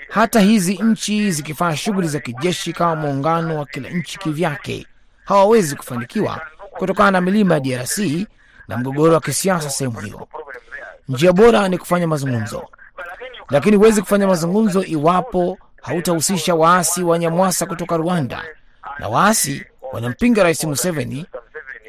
Hata 0.09 0.39
hizi 0.39 0.77
nchi 0.77 1.31
zikifanya 1.31 1.77
shughuli 1.77 2.07
za 2.07 2.19
kijeshi 2.19 2.73
kama 2.73 2.95
muungano 2.95 3.57
wa 3.59 3.65
kila 3.65 3.89
nchi 3.89 4.19
kivyake, 4.19 4.87
hawawezi 5.25 5.75
kufanikiwa 5.75 6.41
kutokana 6.71 7.11
na 7.11 7.21
milima 7.21 7.53
ya 7.53 7.59
DRC 7.59 7.97
na 8.67 8.77
mgogoro 8.77 9.13
wa 9.13 9.21
kisiasa 9.21 9.69
sehemu 9.69 9.99
hiyo. 9.99 10.27
Njia 11.09 11.33
bora 11.33 11.67
ni 11.69 11.77
kufanya 11.77 12.07
mazungumzo, 12.07 12.67
lakini 13.49 13.77
huwezi 13.77 14.01
kufanya 14.01 14.27
mazungumzo 14.27 14.83
iwapo 14.83 15.57
hautahusisha 15.81 16.55
waasi 16.55 17.03
wa 17.03 17.19
Nyamwasa 17.19 17.65
kutoka 17.65 17.97
Rwanda 17.97 18.43
na 18.99 19.07
waasi 19.07 19.65
wanampinga 19.93 20.43
Rais 20.43 20.63
Museveni, 20.63 21.25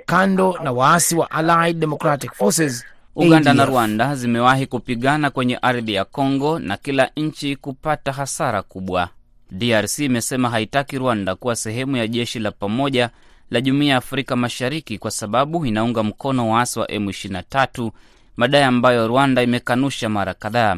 kando 0.07 0.59
na 0.63 0.73
waasi 0.73 1.17
wa 1.17 1.31
Allied 1.31 1.79
Democratic 1.79 2.33
Forces 2.35 2.85
Uganda 3.17 3.55
na 3.55 3.65
Rwanda 3.65 4.15
zimewahi 4.17 4.67
kupigana 4.67 5.31
kwenye 5.31 5.57
ardhi 5.63 5.95
ya 5.95 6.05
Kongo 6.05 6.59
na 6.59 6.77
kila 6.77 7.11
nchi 7.17 7.57
kupata 7.57 8.13
hasara 8.13 8.63
kubwa. 8.63 9.09
DRC 9.51 9.99
imesema 9.99 10.51
haitaki 10.51 10.99
Rwanda 10.99 11.35
kuwa 11.35 11.57
sehemu 11.57 11.97
ya 11.97 12.07
jeshi 12.07 12.39
la 12.39 12.51
pamoja 12.51 13.11
la 13.51 13.61
Jumuiya 13.61 13.91
ya 13.93 13.97
Afrika 13.97 14.37
Mashariki 14.37 14.99
kwa 14.99 15.11
sababu 15.11 15.67
inaunga 15.67 16.03
mkono 16.03 16.51
waasi 16.51 16.79
wa 16.79 16.87
M23, 16.87 17.91
madai 18.37 18.63
ambayo 18.63 19.09
Rwanda 19.09 19.43
imekanusha 19.43 20.09
mara 20.09 20.35
kadhaa. 20.35 20.77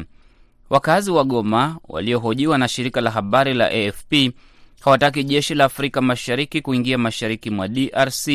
Wakazi 0.69 1.11
wa 1.11 1.23
Goma 1.23 1.77
waliohojiwa 1.87 2.57
na 2.57 2.67
shirika 2.67 3.01
la 3.01 3.11
habari 3.11 3.53
la 3.53 3.65
AFP 3.71 4.13
hawataki 4.81 5.23
jeshi 5.23 5.55
la 5.55 5.65
Afrika 5.65 6.01
Mashariki 6.01 6.61
kuingia 6.61 6.97
mashariki 6.97 7.49
mwa 7.49 7.67
DRC. 7.67 8.27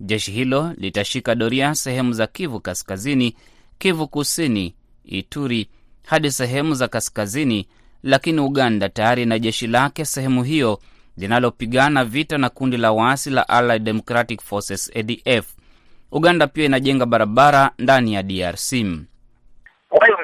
Jeshi 0.00 0.30
hilo 0.32 0.72
litashika 0.76 1.34
doria 1.34 1.74
sehemu 1.74 2.12
za 2.12 2.26
Kivu 2.26 2.60
Kaskazini, 2.60 3.36
Kivu 3.78 4.08
Kusini, 4.08 4.74
Ituri 5.04 5.68
hadi 6.06 6.30
sehemu 6.30 6.74
za 6.74 6.88
kaskazini, 6.88 7.68
lakini 8.02 8.40
Uganda 8.40 8.88
tayari 8.88 9.22
ina 9.22 9.38
jeshi 9.38 9.66
lake 9.66 10.04
sehemu 10.04 10.42
hiyo 10.42 10.78
linalopigana 11.16 12.04
vita 12.04 12.38
na 12.38 12.48
kundi 12.50 12.76
la 12.76 12.92
waasi 12.92 13.30
la 13.30 13.48
Allied 13.48 13.82
Democratic 13.82 14.40
Forces 14.42 14.92
ADF. 14.96 15.46
Uganda 16.12 16.46
pia 16.46 16.64
inajenga 16.64 17.06
barabara 17.06 17.70
ndani 17.78 18.14
ya 18.14 18.22
DRC. 18.22 18.72
why 19.94 20.08
is, 20.10 20.18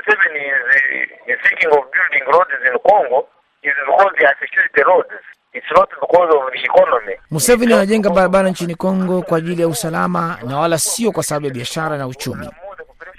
is. 5.11 5.40
It's 5.53 5.67
not 5.77 5.89
because 6.01 6.31
of 6.37 6.43
the 6.53 6.61
economy. 6.65 7.15
Museveni 7.31 7.73
anajenga 7.75 8.11
barabara 8.11 8.51
nchini 8.51 8.75
Kongo 8.75 9.23
kwa 9.23 9.39
ajili 9.39 9.63
ya 9.63 9.69
usalama 9.69 10.39
na 10.47 10.59
wala 10.59 10.79
sio 10.79 11.13
kwa 11.13 11.23
sababu 11.23 11.47
ya 11.47 11.53
biashara 11.53 11.99
na 11.99 12.07
uchumi. 12.07 12.49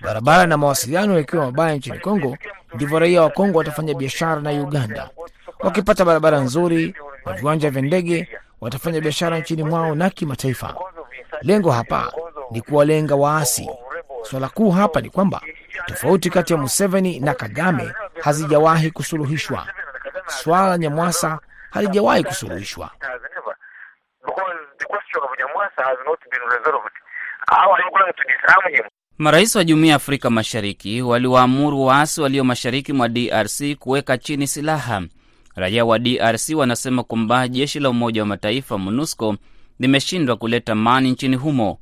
Barabara 0.01 0.45
na 0.47 0.57
mawasiliano 0.57 1.17
yakiwa 1.17 1.45
mabaya 1.45 1.75
nchini 1.75 1.99
Kongo, 1.99 2.37
ndivyo 2.73 2.99
raia 2.99 3.21
wa 3.21 3.29
Kongo 3.29 3.57
watafanya 3.57 3.93
biashara 3.93 4.41
na 4.41 4.51
Uganda. 4.51 5.09
Wakipata 5.59 6.05
barabara 6.05 6.39
nzuri 6.39 6.95
na 7.25 7.33
viwanja 7.33 7.69
vya 7.69 7.81
ndege, 7.81 8.27
watafanya 8.61 9.01
biashara 9.01 9.39
nchini 9.39 9.63
mwao 9.63 9.95
na 9.95 10.09
kimataifa. 10.09 10.75
Lengo 11.41 11.71
hapa 11.71 12.13
ni 12.51 12.61
kuwalenga 12.61 13.15
waasi. 13.15 13.69
Swala 14.23 14.49
kuu 14.49 14.71
hapa 14.71 15.01
ni 15.01 15.09
kwamba 15.09 15.41
tofauti 15.85 16.29
kati 16.29 16.53
ya 16.53 16.59
Museveni 16.59 17.19
na 17.19 17.33
Kagame 17.33 17.91
hazijawahi 18.21 18.91
kusuluhishwa. 18.91 19.67
Swala 20.27 20.69
la 20.69 20.77
Nyamwasa 20.77 21.39
halijawahi 21.71 22.23
kusuluhishwa. 22.23 22.91
Marais 29.17 29.55
wa 29.55 29.63
Jumuiya 29.63 29.89
ya 29.89 29.95
Afrika 29.95 30.29
Mashariki 30.29 31.01
waliwaamuru 31.01 31.81
waasi 31.85 32.21
walio 32.21 32.43
mashariki 32.43 32.93
mwa 32.93 33.09
DRC 33.09 33.75
kuweka 33.79 34.17
chini 34.17 34.47
silaha. 34.47 35.01
Raia 35.55 35.85
wa 35.85 35.99
DRC 35.99 36.49
wanasema 36.55 37.03
kwamba 37.03 37.47
jeshi 37.47 37.79
la 37.79 37.89
Umoja 37.89 38.21
wa 38.21 38.27
Mataifa 38.27 38.77
MONUSCO 38.77 39.35
limeshindwa 39.79 40.35
kuleta 40.37 40.71
amani 40.71 41.11
nchini 41.11 41.35
humo. 41.35 41.79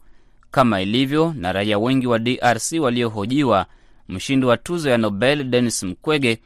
Kama 0.51 0.81
ilivyo 0.81 1.33
na 1.37 1.51
raia 1.53 1.79
wengi 1.79 2.07
wa 2.07 2.19
DRC 2.19 2.71
waliohojiwa, 2.79 3.65
mshindi 4.09 4.45
wa 4.45 4.57
tuzo 4.57 4.89
ya 4.89 4.97
Nobel 4.97 5.43
Denis 5.43 5.83
Mukwege 5.83 6.39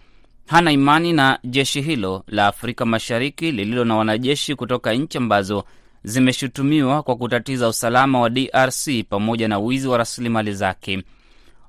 hana 0.48 0.72
imani 0.72 1.14
na 1.14 1.40
jeshi 1.44 1.82
hilo 1.82 2.24
la 2.28 2.48
Afrika 2.48 2.86
Mashariki 2.86 3.52
lililo 3.52 3.86
na 3.86 3.96
wanajeshi 3.96 4.56
kutoka 4.56 4.94
nchi 4.94 5.18
ambazo 5.18 5.64
zimeshutumiwa 6.04 7.04
kwa 7.04 7.16
kutatiza 7.16 7.68
usalama 7.68 8.20
wa 8.22 8.30
DRC 8.30 8.88
pamoja 9.10 9.48
na 9.48 9.60
wizi 9.60 9.88
wa 9.88 9.98
rasilimali 9.98 10.54
zake. 10.54 11.04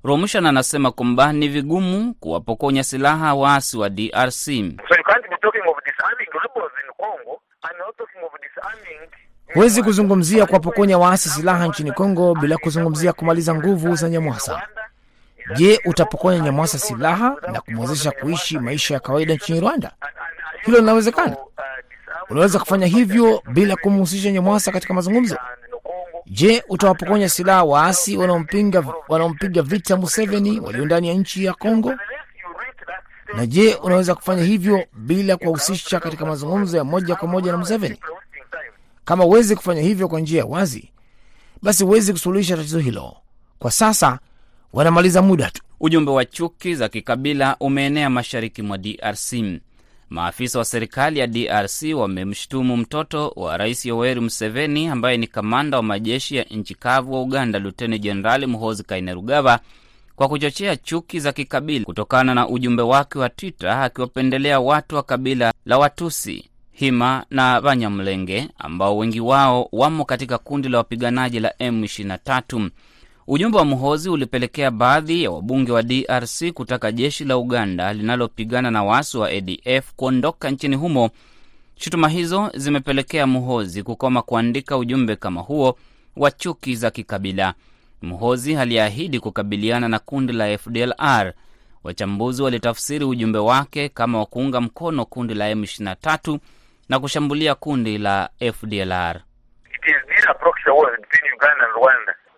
Romushan 0.05 0.47
anasema 0.47 0.91
kwamba 0.93 1.33
ni 1.33 1.49
vigumu 1.49 2.15
kuwapokonya 2.15 2.85
silaha 2.85 3.35
waasi 3.35 3.79
wa 3.79 3.91
DRC. 3.91 4.45
So 4.45 4.53
you 4.53 5.05
can't 5.07 5.29
be 5.31 5.37
talking 5.43 5.63
of 5.71 5.77
disarming 5.87 6.29
rebels 6.43 6.73
in 6.83 6.91
Congo 6.97 7.41
and 7.63 7.79
not 7.79 7.97
talking 7.97 8.23
of 8.27 8.33
disarming 8.43 9.11
Huwezi 9.55 9.83
kuzungumzia 9.83 10.47
kuwapokonya 10.47 10.99
waasi 10.99 11.29
silaha 11.29 11.67
nchini 11.67 11.93
Kongo 11.93 12.35
bila 12.35 12.57
kuzungumzia 12.57 13.13
kumaliza 13.13 13.55
nguvu 13.55 13.95
za 13.95 14.09
Nyamwasa. 14.09 14.63
Je, 15.57 15.81
utapokonya 15.85 16.39
Nyamwasa 16.41 16.79
silaha 16.79 17.37
na 17.53 17.61
kumwezesha 17.61 18.11
kuishi 18.11 18.59
maisha 18.59 18.95
ya 18.95 19.01
kawaida 19.01 19.35
nchini 19.35 19.61
Rwanda? 19.61 19.91
Hilo 20.65 20.79
linawezekana. 20.79 21.37
Unaweza 22.31 22.59
kufanya 22.59 22.87
hivyo 22.87 23.43
bila 23.53 23.77
kumhusisha 23.77 24.31
Nyamwasa 24.33 24.73
katika 24.73 24.95
mazungumzo. 24.95 25.37
Je, 26.27 26.63
utawapokonya 26.69 27.29
silaha 27.29 27.65
waasi 27.65 28.17
wanaompiga 29.09 29.63
vita 29.63 29.97
Museveni 29.97 30.61
walio 30.61 30.85
ndani 30.85 31.09
ya 31.09 31.15
nchi 31.15 31.45
ya 31.45 31.55
Kongo? 31.55 31.95
Na 33.37 33.47
je, 33.47 33.75
unaweza 33.75 34.15
kufanya 34.15 34.43
hivyo 34.43 34.85
bila 34.93 35.37
kuwahusisha 35.37 36.01
katika 36.01 36.27
mazungumzo 36.27 36.77
ya 36.77 36.85
moja 36.85 37.17
kwa 37.17 37.29
moja 37.29 37.53
na 37.53 37.59
Museveni? 37.59 38.01
Kama 39.05 39.25
huwezi 39.25 39.57
kufanya 39.57 39.83
hivyo 39.83 40.09
kwa 40.09 40.21
njia 40.21 40.39
ya 40.39 40.47
wazi, 40.47 40.91
basi 41.63 41.85
huwezi 41.85 42.13
kusuluhisha 42.13 42.57
tatizo 42.57 42.79
hilo. 42.79 43.17
Kwa 43.59 43.71
sasa 43.71 44.19
wanamaliza 44.75 45.23
muda 45.23 45.51
tu. 45.51 45.63
Ujumbe 45.81 46.11
wa 46.11 46.25
chuki 46.25 46.75
za 46.75 46.89
kikabila 46.89 47.57
umeenea 47.61 48.11
mashariki 48.11 48.63
mwa 48.63 48.79
DRC. 48.79 49.33
Maafisa 50.11 50.59
wa 50.59 50.65
serikali 50.65 51.19
ya 51.21 51.27
DRC 51.27 51.83
wamemshutumu 51.95 52.77
mtoto 52.77 53.33
wa 53.37 53.57
rais 53.57 53.87
Yoweri 53.87 54.21
Museveni 54.21 54.89
ambaye 54.89 55.17
ni 55.17 55.27
kamanda 55.27 55.77
wa 55.77 55.83
majeshi 55.83 56.37
ya 56.37 56.45
nchi 56.45 56.75
kavu 56.75 57.15
wa 57.15 57.23
Uganda, 57.23 57.59
Luteni 57.59 57.99
Jenerali 57.99 58.47
Muhozi 58.47 58.85
Kainerugaba 58.85 59.61
kwa 60.17 60.29
kuchochea 60.29 60.77
chuki 60.77 61.21
za 61.21 61.33
kikabila 61.33 61.85
kutokana 61.85 62.35
na 62.35 62.49
ujumbe 62.49 62.83
wake 62.83 63.19
wa 63.19 63.29
Twitter 63.29 63.71
akiwapendelea 63.71 64.61
watu 64.61 64.97
wa 64.97 65.03
kabila 65.03 65.53
la 65.67 65.79
Watusi, 65.79 66.51
Hima 66.73 67.25
na 67.31 67.61
Banyamulenge 67.61 68.49
ambao 68.59 68.97
wengi 68.99 69.21
wao 69.21 69.69
wamo 69.73 70.05
katika 70.05 70.39
kundi 70.39 70.69
la 70.69 70.79
wapiganaji 70.79 71.41
la 71.41 71.49
M23. 71.61 72.71
Ujumbe 73.27 73.59
wa 73.59 73.65
Muhozi 73.65 74.09
ulipelekea 74.11 74.71
baadhi 74.71 75.23
ya 75.23 75.31
wabunge 75.31 75.73
wa 75.73 75.83
DRC 75.83 76.51
kutaka 76.55 76.93
jeshi 76.93 77.25
la 77.25 77.37
Uganda 77.39 77.93
linalopigana 77.93 78.71
na 78.71 78.85
waasi 78.85 79.19
wa 79.19 79.29
ADF 79.31 79.93
kuondoka 79.97 80.51
nchini 80.51 80.77
humo. 80.77 81.11
Shutuma 81.77 82.09
hizo 82.09 82.51
zimepelekea 82.55 83.27
Muhozi 83.27 83.83
kukoma 83.83 84.23
kuandika 84.23 84.77
ujumbe 84.77 85.17
kama 85.17 85.41
huo 85.41 85.79
wa 86.17 86.31
chuki 86.31 86.77
za 86.77 86.91
kikabila. 86.91 87.55
Muhozi 88.03 88.57
aliahidi 88.57 89.21
kukabiliana 89.21 89.89
na 89.89 89.99
kundi 89.99 90.33
la 90.33 90.59
FDLR. 90.59 91.33
Wachambuzi 91.85 92.43
walitafsiri 92.43 93.05
ujumbe 93.05 93.39
wake 93.39 93.89
kama 93.89 94.19
wa 94.19 94.27
kuunga 94.27 94.61
mkono 94.61 95.05
kundi 95.05 95.35
la 95.35 95.55
M23 95.55 96.39
na 96.89 97.01
kushambulia 97.01 97.55
kundi 97.55 97.99
la 97.99 98.31
FDLR. 98.53 99.21
It 99.75 99.91
is 99.91 100.25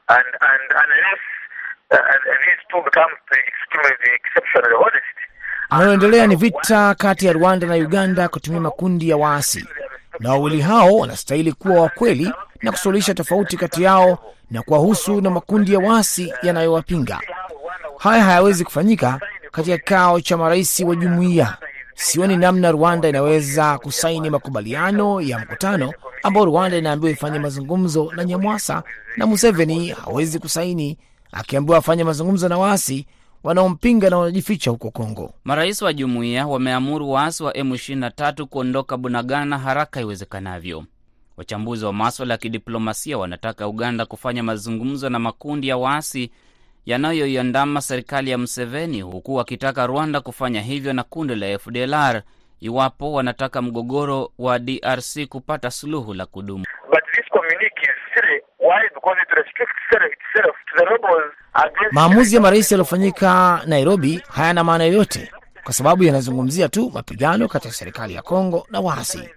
and 0.09 0.19
And, 0.19 0.27
and, 0.27 0.63
and 0.71 0.91
unless 0.93 1.23
uh, 1.91 1.97
these 2.45 2.61
two 2.71 2.81
become 2.85 3.11
extremely 3.33 3.97
the 4.55 4.77
honest, 4.77 5.17
anayoendelea 5.71 6.27
ni 6.27 6.37
vita 6.37 6.95
kati 6.95 7.27
ya 7.27 7.33
Rwanda 7.33 7.67
na 7.67 7.75
Uganda 7.75 8.29
kutumia 8.29 8.61
makundi 8.61 9.09
ya 9.09 9.17
waasi, 9.17 9.67
na 10.21 10.31
wawili 10.31 10.61
hao 10.61 10.97
wanastahili 10.97 11.53
kuwa 11.53 11.83
wakweli 11.83 12.33
na 12.63 12.71
kusuluhisha 12.73 13.15
tofauti 13.15 13.57
kati 13.57 13.83
yao 13.83 14.35
na 14.51 14.63
kuwahusu 14.63 15.21
na 15.21 15.31
makundi 15.31 15.73
ya 15.73 15.79
waasi 15.79 16.35
yanayowapinga. 16.43 17.21
Haya 17.99 18.25
hayawezi 18.25 18.65
kufanyika 18.65 19.21
katika 19.53 19.79
kikao 19.79 20.21
cha 20.21 20.37
marais 20.37 20.81
wa 20.81 20.97
jumuiya. 20.97 21.57
Sioni 21.99 22.37
namna 22.37 22.71
Rwanda 22.73 23.09
inaweza 23.09 23.79
kusaini 23.79 24.31
makubaliano 24.31 25.21
ya 25.21 25.39
mkutano 25.39 25.93
ambao 26.23 26.45
Rwanda 26.45 26.77
inaambiwa 26.79 27.13
ifanye 27.13 27.39
mazungumzo 27.39 28.13
na 28.17 28.25
Nyamwasa, 28.25 28.83
na 29.17 29.27
Museveni 29.27 29.89
hawezi 29.89 30.39
kusaini 30.39 30.99
akiambiwa 31.33 31.79
afanye 31.79 32.05
mazungumzo 32.05 32.49
na 32.49 32.59
waasi 32.59 33.07
wanaompinga 33.45 34.11
na 34.11 34.19
wanajificha 34.19 34.71
huko 34.71 34.91
Kongo. 34.91 35.35
Marais 35.45 35.83
wa 35.83 35.93
jumuiya 35.93 36.47
wameamuru 36.47 37.11
waasi 37.11 37.43
wa 37.43 37.53
M23 37.53 38.45
kuondoka 38.45 38.97
Bunagana 38.97 39.59
haraka 39.59 40.01
iwezekanavyo. 40.01 40.85
Wachambuzi 41.37 41.85
wa 41.85 41.93
maswala 41.93 42.35
ya 42.35 42.39
kidiplomasia 42.39 43.19
wanataka 43.19 43.69
Uganda 43.69 44.07
kufanya 44.07 44.43
mazungumzo 44.43 45.09
na 45.11 45.19
makundi 45.19 45.69
ya 45.69 45.77
waasi 45.77 46.31
yanayoiandama 46.87 47.81
serikali 47.81 48.31
ya 48.31 48.39
Museveni, 48.39 49.01
huku 49.03 49.35
wakitaka 49.35 49.87
Rwanda 49.87 50.21
kufanya 50.21 50.61
hivyo 50.61 50.93
na 50.93 51.03
kundi 51.03 51.35
la 51.35 51.59
FDLR 51.59 52.23
iwapo 52.61 53.13
wanataka 53.13 53.63
mgogoro 53.63 54.33
wa 54.39 54.59
DRC 54.59 55.27
kupata 55.29 55.71
suluhu 55.71 56.15
la 56.15 56.27
kudumu. 56.27 56.65
but 56.91 57.03
this 57.15 57.25
communique 57.31 57.83
is 57.83 57.97
silly. 58.15 58.41
Why? 58.59 58.83
Because 58.95 59.17
it 59.23 59.31
restricts 59.37 59.75
itself 59.87 60.13
itself 60.13 60.57
to 60.67 60.73
the 60.79 60.85
rebels 60.85 61.33
against 61.55 61.93
Maamuzi 61.93 62.35
ya 62.37 62.41
marais 62.43 62.73
yaliyofanyika 62.73 63.63
Nairobi 63.67 64.23
hayana 64.29 64.65
maana 64.65 64.85
yoyote, 64.85 65.33
kwa 65.65 65.73
sababu 65.73 66.05
yanazungumzia 66.05 66.69
tu 66.69 66.91
mapigano 66.95 67.49
kati 67.49 67.67
ya 67.69 67.73
serikali 67.75 68.15
ya 68.15 68.23
Kongo 68.23 68.67
na 68.71 68.81
waasi. 68.81 69.29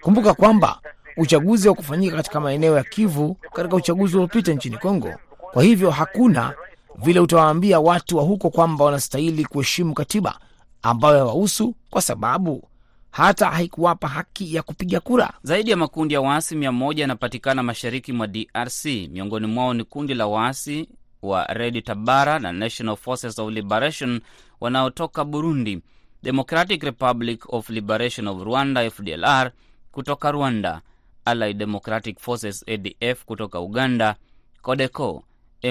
Kumbuka 0.00 0.34
kwamba 0.34 0.78
uchaguzi 1.16 1.68
wa 1.68 1.74
kufanyika 1.74 2.16
katika 2.16 2.40
maeneo 2.40 2.76
ya 2.76 2.82
Kivu 2.84 3.34
katika 3.52 3.76
uchaguzi 3.76 4.16
uliopita 4.16 4.52
nchini 4.52 4.76
Kongo. 4.78 5.14
Kwa 5.52 5.62
hivyo 5.62 5.90
hakuna 5.90 6.52
vile 6.98 7.20
utawaambia 7.20 7.80
watu 7.80 8.16
wa 8.16 8.22
huko 8.24 8.50
kwamba 8.50 8.84
wanastahili 8.84 9.44
kuheshimu 9.44 9.94
katiba 9.94 10.38
ambayo 10.82 11.18
hawahusu, 11.18 11.74
kwa 11.90 12.02
sababu 12.02 12.68
hata 13.10 13.46
haikuwapa 13.50 14.08
haki 14.08 14.54
ya 14.54 14.62
kupiga 14.62 15.00
kura. 15.00 15.32
Zaidi 15.42 15.70
ya 15.70 15.76
makundi 15.76 16.14
ya 16.14 16.20
waasi 16.20 16.56
mia 16.56 16.72
moja 16.72 17.02
yanapatikana 17.02 17.62
mashariki 17.62 18.12
mwa 18.12 18.26
DRC. 18.26 18.84
Miongoni 18.84 19.46
mwao 19.46 19.74
ni 19.74 19.84
kundi 19.84 20.14
la 20.14 20.26
waasi 20.26 20.88
wa 21.22 21.44
Red 21.44 21.84
Tabara 21.84 22.38
na 22.38 22.52
National 22.52 22.96
Forces 22.96 23.38
of 23.38 23.50
Liberation 23.52 24.20
wanaotoka 24.60 25.24
Burundi, 25.24 25.80
Democratic 26.22 26.82
Republic 26.82 27.52
of 27.52 27.70
Liberation 27.70 28.28
of 28.28 28.42
Rwanda 28.42 28.90
FDLR 28.90 29.50
kutoka 29.92 30.30
Rwanda, 30.32 30.80
Allied 31.24 31.56
Democratic 31.58 32.18
Forces 32.20 32.64
ADF 32.68 33.24
kutoka 33.24 33.60
Uganda, 33.60 34.16
CODECO, 34.62 35.22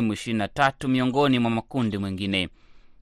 M23 0.01 0.87
miongoni 0.87 1.39
mwa 1.39 1.51
makundi 1.51 1.97
mwengine. 1.97 2.49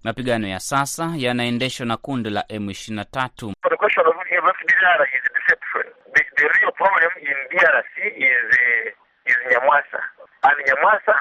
Mapigano 0.03 0.47
ya 0.47 0.59
sasa 0.59 1.13
yanaendeshwa 1.17 1.85
na 1.85 1.97
kundi 1.97 2.29
la 2.29 2.41
M23. 2.41 3.53
For 3.61 3.69
the 3.71 3.77
question 3.77 4.05
of 4.07 4.13
if 4.31 4.43
FDLR 4.43 5.01
is 5.15 5.23
deception. 5.37 5.85
The, 6.15 6.23
the 6.37 6.47
real 6.59 6.71
problem 6.71 7.11
in 7.21 7.37
DRC 7.51 7.95
is 8.17 8.45
uh, 8.51 9.29
is 9.29 9.37
Nyamwasa, 9.51 9.99
and 10.43 10.57
Nyamwasa, 10.67 11.15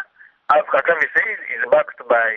as 0.55 0.63
Kagame 0.73 1.07
says, 1.15 1.39
is 1.55 1.63
backed 1.71 2.01
by. 2.09 2.31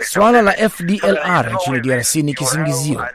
Swala 0.00 0.42
la 0.42 0.52
FDLR 0.52 1.52
nchini 1.54 1.80
DRC 1.80 2.14
ni 2.14 2.34
kisingizio. 2.34 3.06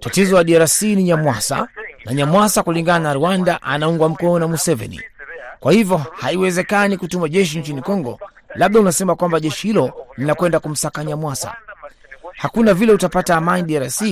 Tatizo 0.00 0.36
la 0.36 0.44
DRC 0.44 0.82
ni 0.82 1.02
Nyamwasa, 1.02 1.68
na 2.04 2.12
Nyamwasa 2.14 2.62
kulingana 2.62 2.98
na 3.04 3.14
Rwanda 3.14 3.62
anaungwa 3.62 4.08
mkono 4.08 4.38
na 4.38 4.48
Museveni. 4.48 5.02
Kwa 5.60 5.72
hivyo 5.72 5.96
haiwezekani 5.96 6.96
kutuma 6.96 7.28
jeshi 7.28 7.58
nchini 7.58 7.82
Kongo. 7.82 8.20
Labda 8.54 8.80
unasema 8.80 9.14
kwamba 9.16 9.40
jeshi 9.40 9.66
hilo 9.66 9.92
linakwenda 10.16 10.60
kumsaka 10.60 11.04
Nyamwasa. 11.04 11.56
Hakuna 12.36 12.74
vile 12.74 12.92
utapata 12.92 13.36
amani 13.36 13.62
DRC 13.78 14.02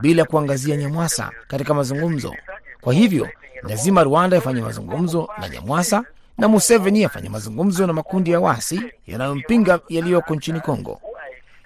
bila 0.00 0.24
kuangazia 0.24 0.76
Nyamwasa 0.76 1.30
katika 1.48 1.74
mazungumzo. 1.74 2.34
Kwa 2.80 2.94
hivyo 2.94 3.28
lazima 3.62 4.02
Rwanda 4.02 4.36
ifanye 4.36 4.60
mazungumzo 4.62 5.28
na 5.40 5.48
Nyamwasa 5.48 6.04
na 6.38 6.48
Museveni 6.48 7.04
afanye 7.04 7.28
mazungumzo 7.28 7.86
na 7.86 7.92
makundi 7.92 8.30
ya 8.30 8.40
wasi 8.40 8.80
yanayompinga 9.06 9.80
yaliyoko 9.88 10.34
nchini 10.34 10.60
Kongo. 10.60 11.00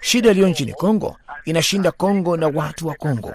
Shida 0.01 0.31
iliyo 0.31 0.47
nchini 0.47 0.73
Kongo 0.73 1.17
inashinda 1.45 1.91
Kongo 1.91 2.37
na 2.37 2.47
watu 2.47 2.87
wa 2.87 2.95
Kongo, 2.95 3.33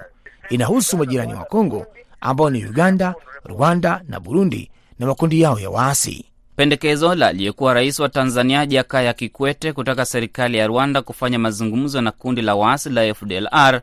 inahusu 0.49 0.96
majirani 0.99 1.35
wa 1.35 1.44
Kongo 1.44 1.87
ambao 2.20 2.51
ni 2.51 2.64
Uganda, 2.66 3.14
Rwanda 3.44 4.03
na 4.09 4.20
Burundi 4.20 4.70
na 4.99 5.07
makundi 5.07 5.40
yao 5.40 5.59
ya 5.61 5.70
waasi. 5.70 6.25
Pendekezo 6.57 7.14
la 7.14 7.27
aliyekuwa 7.29 7.75
rais 7.75 8.01
wa 8.01 8.09
Tanzania 8.09 8.66
Jakaya 8.66 9.12
Kikwete 9.12 9.73
kutaka 9.73 10.05
serikali 10.05 10.59
ya 10.59 10.66
Rwanda 10.66 11.03
kufanya 11.03 11.38
mazungumzo 11.38 12.01
na 12.01 12.11
kundi 12.12 12.42
la 12.42 12.55
waasi 12.55 12.90
la 12.90 13.14
FDLR 13.14 13.81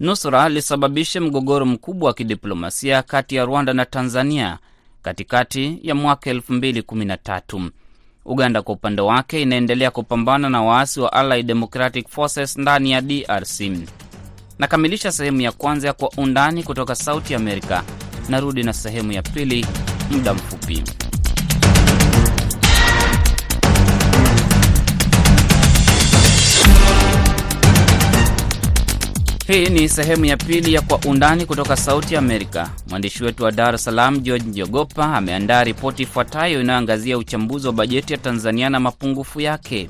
nusra 0.00 0.48
lisababishe 0.48 1.20
mgogoro 1.20 1.66
mkubwa 1.66 2.06
wa 2.08 2.14
kidiplomasia 2.14 3.02
kati 3.02 3.36
ya 3.36 3.44
Rwanda 3.44 3.72
na 3.72 3.84
Tanzania 3.86 4.58
katikati 5.02 5.78
ya 5.82 5.94
mwaka 5.94 6.32
2013. 6.32 7.70
Uganda 8.24 8.62
kwa 8.62 8.74
upande 8.74 9.02
wake 9.02 9.42
inaendelea 9.42 9.90
kupambana 9.90 10.50
na 10.50 10.62
waasi 10.62 11.00
wa 11.00 11.12
Allied 11.12 11.46
Democratic 11.46 12.08
Forces 12.08 12.56
ndani 12.58 12.92
ya 12.92 13.00
DRC. 13.00 13.60
Nakamilisha 14.58 15.12
sehemu 15.12 15.40
ya 15.40 15.52
kwanza 15.52 15.86
ya 15.88 15.92
Kwa 15.92 16.10
Undani 16.16 16.62
kutoka 16.62 16.94
Sauti 16.94 17.34
Amerika. 17.34 17.82
Narudi 18.28 18.62
na 18.62 18.72
sehemu 18.72 19.12
ya 19.12 19.22
pili 19.22 19.66
muda 20.10 20.34
mfupi. 20.34 20.82
Hii 29.52 29.66
ni 29.68 29.88
sehemu 29.88 30.24
ya 30.24 30.36
pili 30.36 30.74
ya 30.74 30.80
Kwa 30.80 30.98
Undani 30.98 31.46
kutoka 31.46 31.76
Sauti 31.76 32.16
Amerika. 32.16 32.70
Mwandishi 32.88 33.24
wetu 33.24 33.44
wa 33.44 33.52
Dar 33.52 33.74
es 33.74 33.84
Salaam, 33.84 34.18
George 34.20 34.44
Njogopa, 34.48 35.16
ameandaa 35.16 35.64
ripoti 35.64 36.02
ifuatayo 36.02 36.60
inayoangazia 36.60 37.18
uchambuzi 37.18 37.66
wa 37.66 37.72
bajeti 37.72 38.12
ya 38.12 38.18
Tanzania 38.18 38.70
na 38.70 38.80
mapungufu 38.80 39.40
yake. 39.40 39.88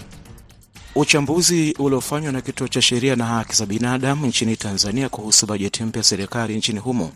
Uchambuzi 0.94 1.75
uliofanywa 1.79 2.33
na 2.33 2.40
Kituo 2.40 2.68
cha 2.68 2.83
Sheria 2.83 3.16
na 3.16 3.25
Haki 3.27 3.55
za 3.57 3.66
Binadamu 3.66 4.27
nchini 4.27 4.57
Tanzania 4.57 5.09
kuhusu 5.09 5.46
bajeti 5.46 5.83
mpya 5.85 6.01
ya 6.01 6.05
serikali 6.05 6.57
nchini 6.57 6.79
humo 6.79 7.12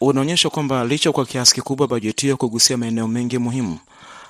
unaonyesha 0.00 0.50
kwamba 0.50 0.84
licha 0.84 1.12
kwa 1.12 1.26
kiasi 1.26 1.54
kikubwa 1.54 1.88
bajeti 1.88 2.26
hiyo 2.26 2.36
kugusia 2.36 2.76
maeneo 2.76 3.08
mengi 3.08 3.38
muhimu, 3.38 3.78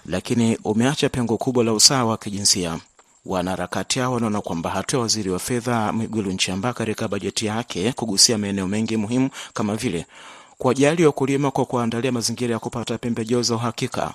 lakini 0.07 0.59
umeacha 0.65 1.09
pengo 1.09 1.37
kubwa 1.39 1.65
la 1.65 1.73
usawa 1.73 2.11
wa 2.11 2.17
kijinsia. 2.19 2.79
Wanaharakati 3.27 3.99
hao 3.99 4.13
wanaona 4.13 4.41
kwamba 4.41 4.71
hatua 4.71 4.99
ya 4.99 5.03
waziri 5.03 5.31
wa 5.31 5.39
fedha 5.39 5.93
Mwigulu 5.93 6.33
Nchemba 6.33 6.73
katika 6.73 7.09
bajeti 7.09 7.47
yake 7.47 7.93
kugusia 7.93 8.39
maeneo 8.39 8.69
mengi 8.69 8.97
muhimu 8.97 9.31
kama 9.55 9.77
vile 9.77 10.07
kuwajali 10.59 11.07
wakulima 11.07 11.51
kwa 11.51 11.65
kuandalia 11.65 12.13
mazingira 12.13 12.53
ya 12.53 12.59
kupata 12.59 12.99
pembejeo 12.99 13.43
za 13.43 13.55
uhakika, 13.55 14.15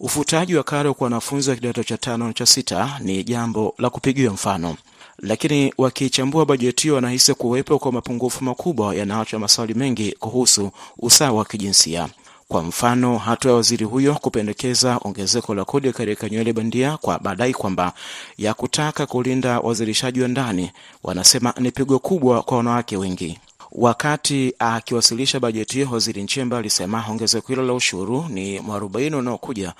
ufutaji 0.00 0.56
wa 0.56 0.62
karo 0.62 0.94
kwa 0.94 1.04
wanafunzi 1.04 1.50
wa 1.50 1.56
kidato 1.56 1.82
cha 1.84 1.98
tano 1.98 2.26
na 2.26 2.32
cha 2.32 2.46
sita 2.46 2.98
ni 3.00 3.24
jambo 3.24 3.74
la 3.78 3.90
kupigiwa 3.90 4.32
mfano. 4.34 4.76
lakini 5.18 5.74
wakichambua 5.78 6.46
bajeti 6.46 6.82
hiyo 6.82 6.94
wanahisi 6.94 7.34
kuwepo 7.34 7.78
kwa 7.78 7.92
mapungufu 7.92 8.44
makubwa 8.44 8.94
yanayoacha 8.94 9.38
maswali 9.38 9.74
mengi 9.74 10.12
kuhusu 10.12 10.70
usawa 10.98 11.38
wa 11.38 11.44
kijinsia. 11.44 12.08
Kwa 12.50 12.62
mfano, 12.62 13.18
hatua 13.18 13.50
ya 13.50 13.56
waziri 13.56 13.84
huyo 13.86 14.14
kupendekeza 14.14 14.98
ongezeko 15.04 15.54
la 15.54 15.64
kodi 15.64 15.92
katika 15.92 16.28
nywele 16.28 16.52
bandia 16.52 16.96
kwa 16.96 17.20
madai 17.24 17.54
kwamba 17.54 17.92
ya 18.38 18.54
kutaka 18.54 19.06
kulinda 19.06 19.60
wazalishaji 19.60 20.20
wa 20.22 20.28
ndani, 20.28 20.72
wanasema 21.02 21.54
ni 21.58 21.70
pigo 21.70 21.98
kubwa 21.98 22.42
kwa 22.42 22.56
wanawake 22.56 22.96
wengi. 22.96 23.38
Wakati 23.72 24.54
akiwasilisha 24.58 25.40
bajeti 25.40 25.74
hiyo, 25.74 25.88
waziri 25.92 26.22
Nchemba 26.22 26.58
alisema 26.58 27.04
ongezeko 27.10 27.46
hilo 27.48 27.62
la 27.66 27.72
ushuru 27.74 28.26
ni 28.28 28.60
mwarobaini 28.60 29.16
unaokuja 29.16 29.72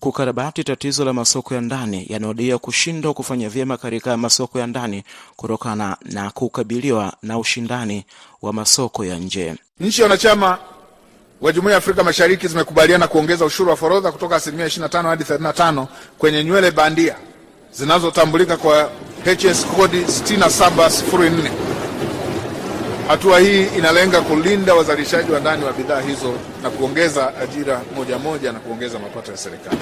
kukarabati 0.00 0.64
tatizo 0.64 1.04
la 1.04 1.12
masoko 1.12 1.54
ya 1.54 1.60
ndani 1.60 2.06
yanayodaiwa 2.08 2.58
kushindwa 2.58 3.14
kufanya 3.14 3.48
vyema 3.48 3.76
katika 3.76 4.16
masoko 4.16 4.58
ya 4.58 4.66
ndani 4.66 5.02
kutokana 5.36 5.96
na 6.04 6.30
kukabiliwa 6.30 7.12
na 7.22 7.38
ushindani 7.38 8.04
wa 8.42 8.52
masoko 8.52 9.04
ya 9.04 9.18
nje. 9.18 9.54
Nchi 9.80 10.02
wanachama 10.02 10.58
wa 11.42 11.52
Jumuiya 11.52 11.72
ya 11.72 11.78
Afrika 11.78 12.04
Mashariki 12.04 12.48
zimekubaliana 12.48 13.08
kuongeza 13.08 13.44
ushuru 13.44 13.70
wa 13.70 13.76
forodha 13.76 14.12
kutoka 14.12 14.36
asilimia 14.36 14.66
25 14.66 15.02
hadi 15.08 15.24
35 15.24 15.86
kwenye 16.18 16.44
nywele 16.44 16.70
bandia 16.70 17.16
zinazotambulika 17.72 18.56
kwa 18.56 18.90
HS 19.24 19.66
kodi 19.76 20.00
6704. 20.00 21.50
Hatua 23.08 23.40
hii 23.40 23.64
inalenga 23.78 24.20
kulinda 24.20 24.74
wazalishaji 24.74 25.32
wa 25.32 25.40
ndani 25.40 25.64
wa 25.64 25.72
bidhaa 25.72 26.00
hizo 26.00 26.34
na 26.62 26.70
kuongeza 26.70 27.36
ajira 27.38 27.80
moja 27.96 28.18
moja 28.18 28.52
na 28.52 28.60
kuongeza 28.60 28.98
mapato 28.98 29.30
ya 29.30 29.36
serikali. 29.36 29.76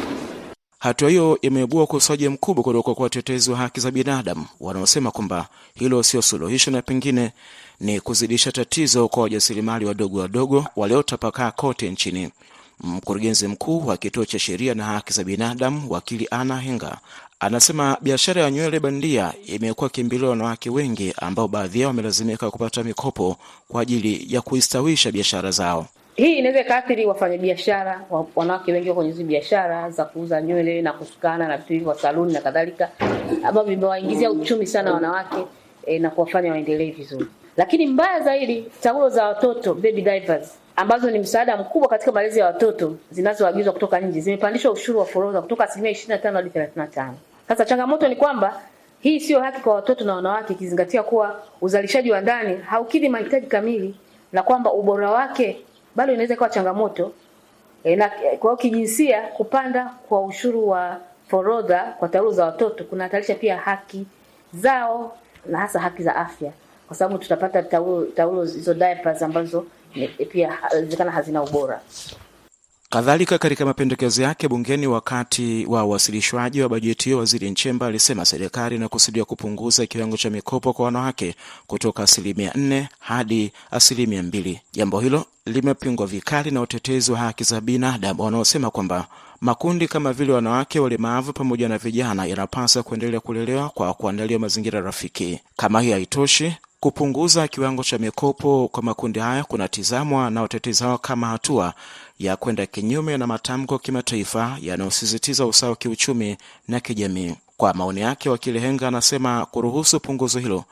Hatua 0.79 1.11
hiyo 1.11 1.39
imeibua 1.43 1.83
ukosoaji 1.83 2.29
mkubwa 2.29 2.65
kutoka 2.65 2.95
kwa 2.95 3.03
watetezi 3.05 3.51
wa 3.51 3.57
haki 3.57 3.81
za 3.81 3.91
binadamu 3.91 4.47
wanaosema 4.61 5.11
kwamba 5.11 5.47
hilo 5.75 6.03
sio 6.03 6.23
suluhisho 6.23 6.71
na 6.71 6.83
pengine 6.83 7.33
ni 7.81 8.01
kuzidisha 8.01 8.53
tatizo 8.53 9.09
kwa 9.09 9.23
wajasiriamali 9.23 9.85
wadogo 9.85 10.19
wadogo 10.21 10.65
waliotapakaa 10.77 11.51
kote 11.51 11.91
nchini. 11.91 12.31
Mkurugenzi 12.85 13.49
mkuu 13.49 13.87
wa 13.87 13.97
kituo 13.97 14.25
cha 14.25 14.39
sheria 14.39 14.75
na 14.75 14.85
haki 14.85 15.13
za 15.13 15.25
binadamu 15.25 15.91
wakili 15.93 16.29
Ana 16.31 16.57
Henga 16.59 16.99
anasema 17.41 17.97
biashara 18.01 18.43
ya 18.43 18.51
nywele 18.51 18.81
bandia 18.81 19.33
imekuwa 19.47 19.91
kimbilio 19.91 20.31
wanawake 20.31 20.71
wengi 20.71 21.15
ambao 21.17 21.49
baadhi 21.49 21.81
yao 21.81 21.89
wamelazimika 21.89 22.51
kupata 22.51 22.83
mikopo 22.85 23.37
kwa 23.69 23.83
ajili 23.83 24.27
ya 24.35 24.41
kuistawisha 24.41 25.13
biashara 25.13 25.51
zao. 25.51 25.87
Hii 26.17 26.39
inaweza 26.39 26.61
ikaathiri 26.61 27.07
wafanyabiashara 27.07 28.05
wanawake 28.37 28.73
wengi 28.73 28.93
kwenye 28.93 29.11
hizi 29.11 29.25
biashara 29.25 29.91
za 29.91 30.05
kuuza 30.05 30.43
nywele 30.43 30.83
na 30.83 30.93
kusukana 30.93 31.49
na 31.49 31.57
vitu 31.57 31.73
hivyo, 31.73 31.95
saluni 31.95 32.33
na 32.33 32.41
kadhalika, 32.41 32.91
ambavyo 33.45 33.63
vimewaingizia 33.75 34.31
uchumi 34.31 34.67
sana 34.67 34.93
wanawake 34.93 35.37
e, 35.87 35.99
na 35.99 36.11
kuwafanya 36.11 36.51
waendelee 36.51 36.91
vizuri. 36.91 37.27
Lakini 37.61 37.87
mbaya 37.87 38.21
zaidi, 38.21 38.67
taulo 38.81 39.09
za 39.09 39.25
watoto 39.27 39.75
baby 39.75 40.03
diapers 40.03 40.59
ambazo 40.77 41.11
ni 41.11 41.19
msaada 41.19 41.57
mkubwa 41.57 41.89
katika 41.89 42.13
malezi 42.13 42.39
ya 42.39 42.47
watoto 42.47 42.97
zinazoagizwa 43.11 43.73
kutoka 43.73 44.01
nje 44.01 44.21
zimepandishwa 44.21 44.73
ushuru 44.73 44.99
wa 44.99 45.05
forodha 45.07 45.43
kutoka 45.43 45.65
asilimia 45.65 45.93
25 45.93 46.33
hadi 46.33 46.49
35. 46.49 47.11
Sasa 47.49 47.65
changamoto 47.65 48.09
ni 48.09 48.17
kwamba 48.17 48.61
hii 49.01 49.21
sio 49.21 49.41
haki 49.41 49.61
kwa 49.61 49.75
watoto 49.75 50.05
na 50.05 50.15
wanawake, 50.15 50.53
ikizingatia 50.53 51.03
kuwa 51.03 51.41
uzalishaji 51.61 52.11
wa 52.13 52.21
ndani 52.21 52.57
haukidhi 52.57 53.09
mahitaji 53.09 53.47
kamili 53.47 53.95
na 54.33 54.43
kwamba 54.43 54.73
ubora 54.73 55.11
wake 55.11 55.61
bado 55.97 56.13
inaweza 56.13 56.35
ikawa 56.35 56.51
changamoto 56.51 57.13
e, 57.85 57.97
na 57.97 58.11
kwa 58.39 58.57
kijinsia, 58.57 59.23
kupanda 59.23 59.91
kwa 60.09 60.25
ushuru 60.25 60.69
wa 60.69 60.97
forodha 61.29 61.95
kwa 61.99 62.09
taulo 62.09 62.33
za 62.33 62.45
watoto 62.45 62.85
kunahatarisha 62.85 63.35
pia 63.35 63.57
haki 63.57 64.07
zao 64.55 65.17
na 65.47 65.59
hasa 65.59 65.81
haki 65.81 66.03
za 66.03 66.17
afya, 66.17 66.53
kwa 66.91 66.97
sababu 66.97 67.19
tutapata 67.19 67.63
taulo 67.63 68.05
taulo 68.07 68.45
hizo 68.45 68.75
diapers 68.75 69.23
ambazo 69.23 69.67
pia 70.33 70.59
inawezekana 70.73 71.11
hazina 71.11 71.43
ubora. 71.43 71.81
Kadhalika, 72.91 73.39
katika 73.39 73.65
mapendekezo 73.67 74.23
yake 74.23 74.49
bungeni 74.49 74.87
wakati 74.87 75.67
wa 75.69 75.85
uwasilishwaji 75.85 76.63
wa 76.63 76.69
bajeti 76.69 77.05
hiyo, 77.05 77.19
waziri 77.19 77.51
Nchemba 77.51 77.87
alisema 77.87 78.25
serikali 78.25 78.77
inakusudia 78.77 79.25
kupunguza 79.25 79.87
kiwango 79.87 80.17
cha 80.17 80.31
mikopo 80.31 80.73
kwa 80.73 80.85
wanawake 80.85 81.35
kutoka 81.67 82.03
asilimia 82.03 82.53
nne 82.55 82.89
hadi 82.99 83.53
asilimia 83.71 84.23
mbili. 84.23 84.61
Jambo 84.73 85.01
hilo 85.01 85.25
limepingwa 85.47 86.07
vikali 86.07 86.51
na 86.51 86.61
utetezi 86.61 87.13
wa 87.13 87.19
haki 87.19 87.45
za 87.45 87.61
binadamu 87.61 88.23
wanaosema 88.23 88.71
kwamba 88.71 89.07
makundi 89.41 89.89
kama 89.89 90.13
vile 90.13 90.33
wanawake 90.33 90.81
walemavu 90.81 91.33
pamoja 91.33 91.69
na 91.69 91.79
vijana 91.79 92.25
yanapaswa 92.27 92.83
kuendelea 92.83 93.21
kulelewa 93.21 93.69
kwa 93.69 93.95
kuandalia 93.95 94.39
mazingira 94.39 94.81
rafiki. 94.81 95.41
Kama 95.57 95.81
hiyo 95.81 95.95
haitoshi, 95.95 96.57
kupunguza 96.81 97.49
kiwango 97.49 97.83
cha 97.85 97.99
mikopo 97.99 98.69
kwa 98.73 98.83
makundi 98.83 99.21
haya 99.21 99.45
kunatizamwa 99.45 100.31
na 100.31 100.43
watetezi 100.43 100.85
hao 100.85 100.99
kama 100.99 101.27
hatua 101.27 101.73
ya 102.19 102.37
kwenda 102.37 102.67
kinyume 102.67 103.19
na 103.19 103.27
matamko 103.27 103.79
kimataifa 103.79 104.57
yanayosisitiza 104.61 105.47
usawa 105.47 105.71
wa 105.71 105.77
kiuchumi 105.77 106.37
na 106.69 106.81
kijamii. 106.81 107.35
Kwa 107.57 107.75
maoni 107.75 108.01
yake, 108.01 108.29
wakili 108.31 108.59
Henga 108.61 108.89
anasema 108.89 109.47
kuruhusu 109.47 110.01
punguzo 110.01 110.39
hilo 110.39 110.65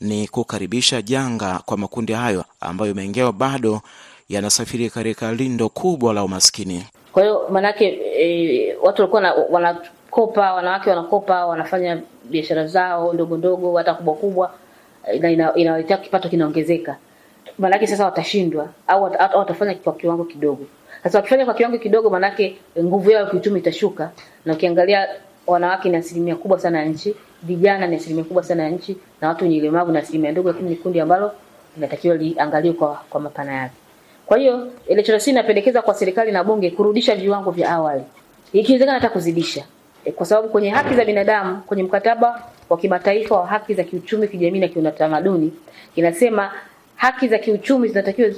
ni 0.00 0.28
kukaribisha 0.28 1.02
janga 1.02 1.60
kwa 1.66 1.76
makundi 1.76 2.12
hayo 2.12 2.44
ambayo 2.60 2.94
mengi 2.94 3.22
bado 3.32 3.80
yanasafiri 4.28 4.90
katika 4.90 5.32
lindo 5.32 5.68
kubwa 5.68 6.12
la 6.14 6.24
umaskini. 6.24 6.86
Kwa 7.12 7.22
hiyo 7.22 7.48
maanake 7.50 7.98
e, 8.18 8.76
watu 8.82 9.02
walikuwa 9.02 9.46
wanakopa, 9.50 10.52
wanawake 10.54 10.90
wanakopa, 10.90 11.46
wanafanya 11.46 12.02
biashara 12.24 12.66
zao 12.66 13.12
ndogo 13.12 13.36
ndogo 13.36 13.76
hata 13.76 13.94
kubwa 13.94 14.14
kubwa, 14.14 14.50
na 15.20 15.30
ina- 15.30 15.54
inawaletea 15.54 15.96
kipato 15.96 16.28
kinaongezeka. 16.28 16.96
Maanake 17.58 17.86
sasa 17.86 18.04
watashindwa 18.04 18.68
au 18.86 19.02
wat- 19.04 19.34
watafanya 19.36 19.74
kwa 19.74 19.92
kiwango 19.92 20.24
kidogo. 20.24 20.64
Sasa 21.02 21.18
wakifanya 21.18 21.44
kwa 21.44 21.54
kiwango 21.54 21.78
kidogo, 21.78 22.10
maanake 22.10 22.56
nguvu 22.82 23.10
yao 23.10 23.24
ya 23.24 23.30
kiuchumi 23.30 23.58
itashuka, 23.60 24.10
na 24.44 24.52
ukiangalia 24.52 25.08
wanawake 25.46 25.88
ni 25.88 25.96
asilimia 25.96 26.36
kubwa 26.36 26.58
sana 26.60 26.78
ya 26.78 26.84
nchi, 26.84 27.14
vijana 27.42 27.86
ni 27.86 27.96
asilimia 27.96 28.24
kubwa 28.24 28.42
sana 28.42 28.62
ya 28.62 28.70
nchi, 28.70 28.96
na 29.20 29.28
watu 29.28 29.44
wenye 29.44 29.58
ulemavu 29.60 29.92
ni 29.92 29.98
asilimia 29.98 30.32
ndogo, 30.32 30.48
lakini 30.48 30.70
ni 30.70 30.76
kundi 30.76 31.00
ambalo 31.00 31.32
linatakiwa 31.76 32.16
liangaliwe 32.16 32.74
kwa, 32.74 33.00
kwa 33.10 33.20
mapana 33.20 33.52
yake. 33.52 33.74
Kwa 34.26 34.38
hiyo 34.38 34.68
LHRC 34.88 35.26
inapendekeza 35.30 35.82
kwa 35.82 35.94
serikali 35.94 36.32
na 36.32 36.44
bunge 36.44 36.70
kurudisha 36.70 37.14
viwango 37.14 37.50
vya 37.50 37.70
awali, 37.70 38.04
ikiwezekana 38.52 38.92
hata 38.98 39.08
kuzidisha, 39.08 39.64
e, 40.04 40.12
kwa 40.12 40.26
sababu 40.26 40.48
kwenye 40.48 40.70
haki 40.70 40.94
za 40.94 41.04
binadamu 41.04 41.62
kwenye 41.66 41.82
mkataba 41.82 42.42
wa 42.72 42.78
kimataifa 42.78 43.36
wa 43.36 43.46
haki 43.46 43.74
za 43.74 43.84
kiuchumi, 43.84 44.28
kijamii 44.28 44.58
na 44.60 44.68
kiutamaduni 44.68 45.52
inasema 45.96 46.52
haki 46.96 47.28
za 47.28 47.38
kiuchumi 47.38 47.88
zinatakiwa 47.88 48.30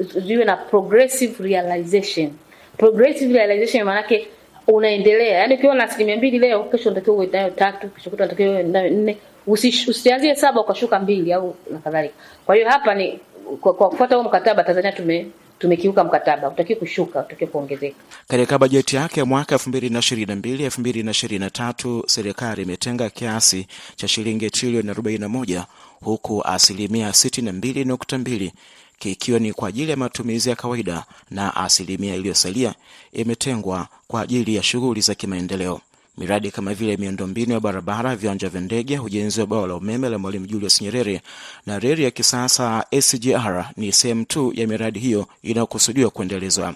ziwe 0.00 0.44
na 0.44 0.56
progressive 0.56 1.44
realization. 1.48 2.30
Progressive 2.76 3.32
realization 3.32 3.84
maanake 3.84 4.28
unaendelea, 4.66 5.38
yaani 5.38 5.54
ukiwa 5.54 5.74
na 5.74 5.84
asilimia 5.84 6.16
mbili 6.16 6.38
leo, 6.38 6.64
kesho 6.64 6.88
unatakiwa 6.90 7.16
uwe 7.16 7.26
nayo 7.26 7.50
tatu, 7.50 7.88
kesho 7.88 8.10
kutwa 8.10 8.26
unatakiwa 8.26 8.50
uwe 8.50 8.62
nayo 8.62 8.90
nne, 8.90 9.16
usianzie 9.46 10.34
saba 10.36 10.60
ukashuka 10.60 10.98
mbili 11.00 11.32
au 11.32 11.54
na 11.70 11.78
kadhalika. 11.78 12.14
Kwa 12.46 12.54
hiyo 12.54 12.68
hapa 12.68 12.94
ni 12.94 13.20
kwa, 13.60 13.74
kwa 13.74 13.88
kufuata 13.88 14.14
huo 14.14 14.24
mkataba 14.24 14.64
Tanzania 14.64 14.92
tume 14.92 15.26
tumekiuka 15.58 16.04
mkataba, 16.04 16.48
utakiwa 16.48 16.78
kushuka, 16.78 17.20
utakiwa 17.20 17.50
kuongezeka. 17.50 17.96
Katika 18.28 18.58
bajeti 18.58 18.96
yake 18.96 19.20
ya 19.20 19.26
mwaka 19.26 19.54
2022 19.56 20.66
2023 20.68 22.02
serikali 22.06 22.62
imetenga 22.62 23.10
kiasi 23.10 23.66
cha 23.96 24.08
shilingi 24.08 24.50
trilioni 24.50 24.90
41 24.92 25.64
huku 26.00 26.42
asilimia 26.44 27.10
62.2 27.10 28.50
kikiwa 28.98 29.38
ni 29.38 29.52
kwa 29.52 29.68
ajili 29.68 29.90
ya 29.90 29.96
matumizi 29.96 30.48
ya 30.50 30.56
kawaida 30.56 31.04
na 31.30 31.56
asilimia 31.56 32.14
iliyosalia 32.14 32.74
imetengwa 33.12 33.88
kwa 34.08 34.20
ajili 34.22 34.54
ya 34.54 34.62
shughuli 34.62 35.00
za 35.00 35.14
kimaendeleo. 35.14 35.80
Miradi 36.18 36.50
kama 36.50 36.74
vile 36.74 36.96
miundombinu 36.96 37.52
ya 37.52 37.60
barabara, 37.60 38.16
viwanja 38.16 38.48
vya 38.48 38.60
ndege, 38.60 38.98
ujenzi 38.98 39.40
wa 39.40 39.46
bwawa 39.46 39.68
la 39.68 39.74
umeme 39.74 40.08
la 40.08 40.18
Mwalimu 40.18 40.46
Julius 40.46 40.82
Nyerere 40.82 41.22
na 41.66 41.78
reli 41.78 42.04
ya 42.04 42.10
kisasa 42.10 42.84
SGR 43.00 43.70
ni 43.76 43.92
sehemu 43.92 44.24
tu 44.24 44.52
ya 44.54 44.66
miradi 44.66 44.98
hiyo 44.98 45.26
inayokusudiwa 45.42 46.10
kuendelezwa. 46.10 46.74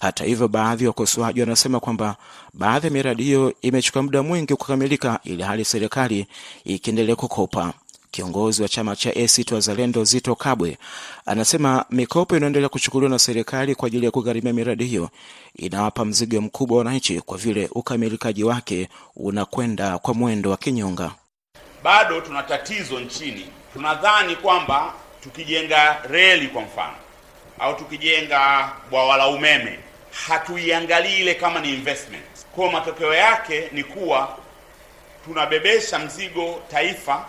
Hata 0.00 0.24
hivyo, 0.24 0.48
baadhi 0.48 0.84
ya 0.84 0.90
wakosoaji 0.90 1.40
wanasema 1.40 1.80
kwamba 1.80 2.16
baadhi 2.54 2.86
ya 2.86 2.92
miradi 2.92 3.22
hiyo 3.22 3.54
imechukua 3.62 4.02
muda 4.02 4.22
mwingi 4.22 4.54
kukamilika, 4.54 5.20
ili 5.24 5.42
hali 5.42 5.64
serikali 5.64 6.26
ikiendelea 6.64 7.16
kukopa. 7.16 7.72
Kiongozi 8.14 8.62
wa 8.62 8.68
chama 8.68 8.96
cha 8.96 9.10
ACT 9.10 9.52
Wazalendo 9.52 10.04
Zito 10.04 10.34
Kabwe 10.34 10.78
anasema 11.26 11.84
mikopo 11.90 12.36
inayoendelea 12.36 12.68
kuchukuliwa 12.68 13.10
na 13.10 13.18
serikali 13.18 13.74
kwa 13.74 13.86
ajili 13.86 14.04
ya 14.04 14.10
kugharimia 14.10 14.52
miradi 14.52 14.84
hiyo 14.84 15.10
inawapa 15.56 16.04
mzigo 16.04 16.40
mkubwa 16.40 16.78
wananchi, 16.78 17.20
kwa 17.20 17.38
vile 17.38 17.68
ukamilikaji 17.72 18.44
wake 18.44 18.88
unakwenda 19.16 19.98
kwa 19.98 20.14
mwendo 20.14 20.50
wa 20.50 20.56
kinyonga. 20.56 21.10
bado 21.82 22.20
tuna 22.20 22.42
tatizo 22.42 23.00
nchini. 23.00 23.46
Tunadhani 23.72 24.36
kwamba 24.36 24.92
tukijenga 25.22 25.98
reli 26.10 26.48
kwa 26.48 26.62
mfano 26.62 26.96
au 27.58 27.74
tukijenga 27.76 28.72
bwawa 28.90 29.16
la 29.16 29.28
umeme 29.28 29.78
hatuiangalii 30.26 31.20
ile 31.20 31.34
kama 31.34 31.60
ni 31.60 31.74
investment. 31.74 32.24
Kwa 32.54 32.72
matokeo 32.72 33.14
yake 33.14 33.68
ni 33.72 33.84
kuwa 33.84 34.38
tunabebesha 35.24 35.98
mzigo 35.98 36.62
taifa 36.70 37.26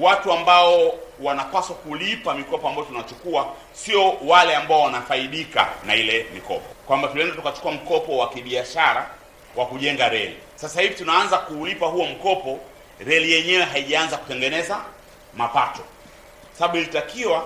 watu 0.00 0.32
ambao 0.32 0.94
wanapaswa 1.20 1.76
kulipa 1.76 2.34
mikopo 2.34 2.68
ambayo 2.68 2.86
tunachukua 2.86 3.54
sio 3.72 4.12
wale 4.26 4.56
ambao 4.56 4.80
wanafaidika 4.82 5.68
na 5.86 5.94
ile 5.96 6.26
mikopo, 6.34 6.74
kwamba 6.86 7.08
tulienda 7.08 7.34
tukachukua 7.36 7.72
mkopo 7.72 8.16
wa 8.18 8.28
kibiashara 8.28 9.10
wa 9.56 9.66
kujenga 9.66 10.08
reli. 10.08 10.36
Sasa 10.54 10.80
hivi 10.80 10.94
tunaanza 10.94 11.38
kuulipa 11.38 11.86
huo 11.86 12.04
mkopo, 12.04 12.58
reli 13.06 13.32
yenyewe 13.32 13.64
haijaanza 13.64 14.16
kutengeneza 14.16 14.80
mapato, 15.36 15.80
sababu 16.58 16.76
ilitakiwa 16.76 17.44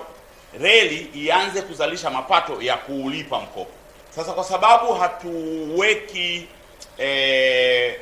reli 0.59 1.09
ianze 1.13 1.61
kuzalisha 1.61 2.09
mapato 2.09 2.61
ya 2.61 2.77
kuulipa 2.77 3.39
mkopo. 3.39 3.71
Sasa 4.15 4.31
kwa 4.33 4.43
sababu 4.43 4.93
hatuweki 4.93 6.47
eh, 6.97 7.95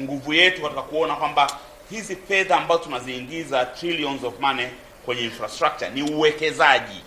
nguvu 0.00 0.34
yetu 0.34 0.62
katika 0.62 0.82
kuona 0.82 1.14
kwamba 1.16 1.50
hizi 1.92 2.16
fedha 2.28 2.56
ambazo 2.56 2.80
tunaziingiza 2.82 3.64
trillions 3.64 4.24
of 4.24 4.34
money 4.40 4.66
kwenye 5.04 5.22
infrastructure 5.22 5.90
ni 5.90 6.02
uwekezaji, 6.02 7.00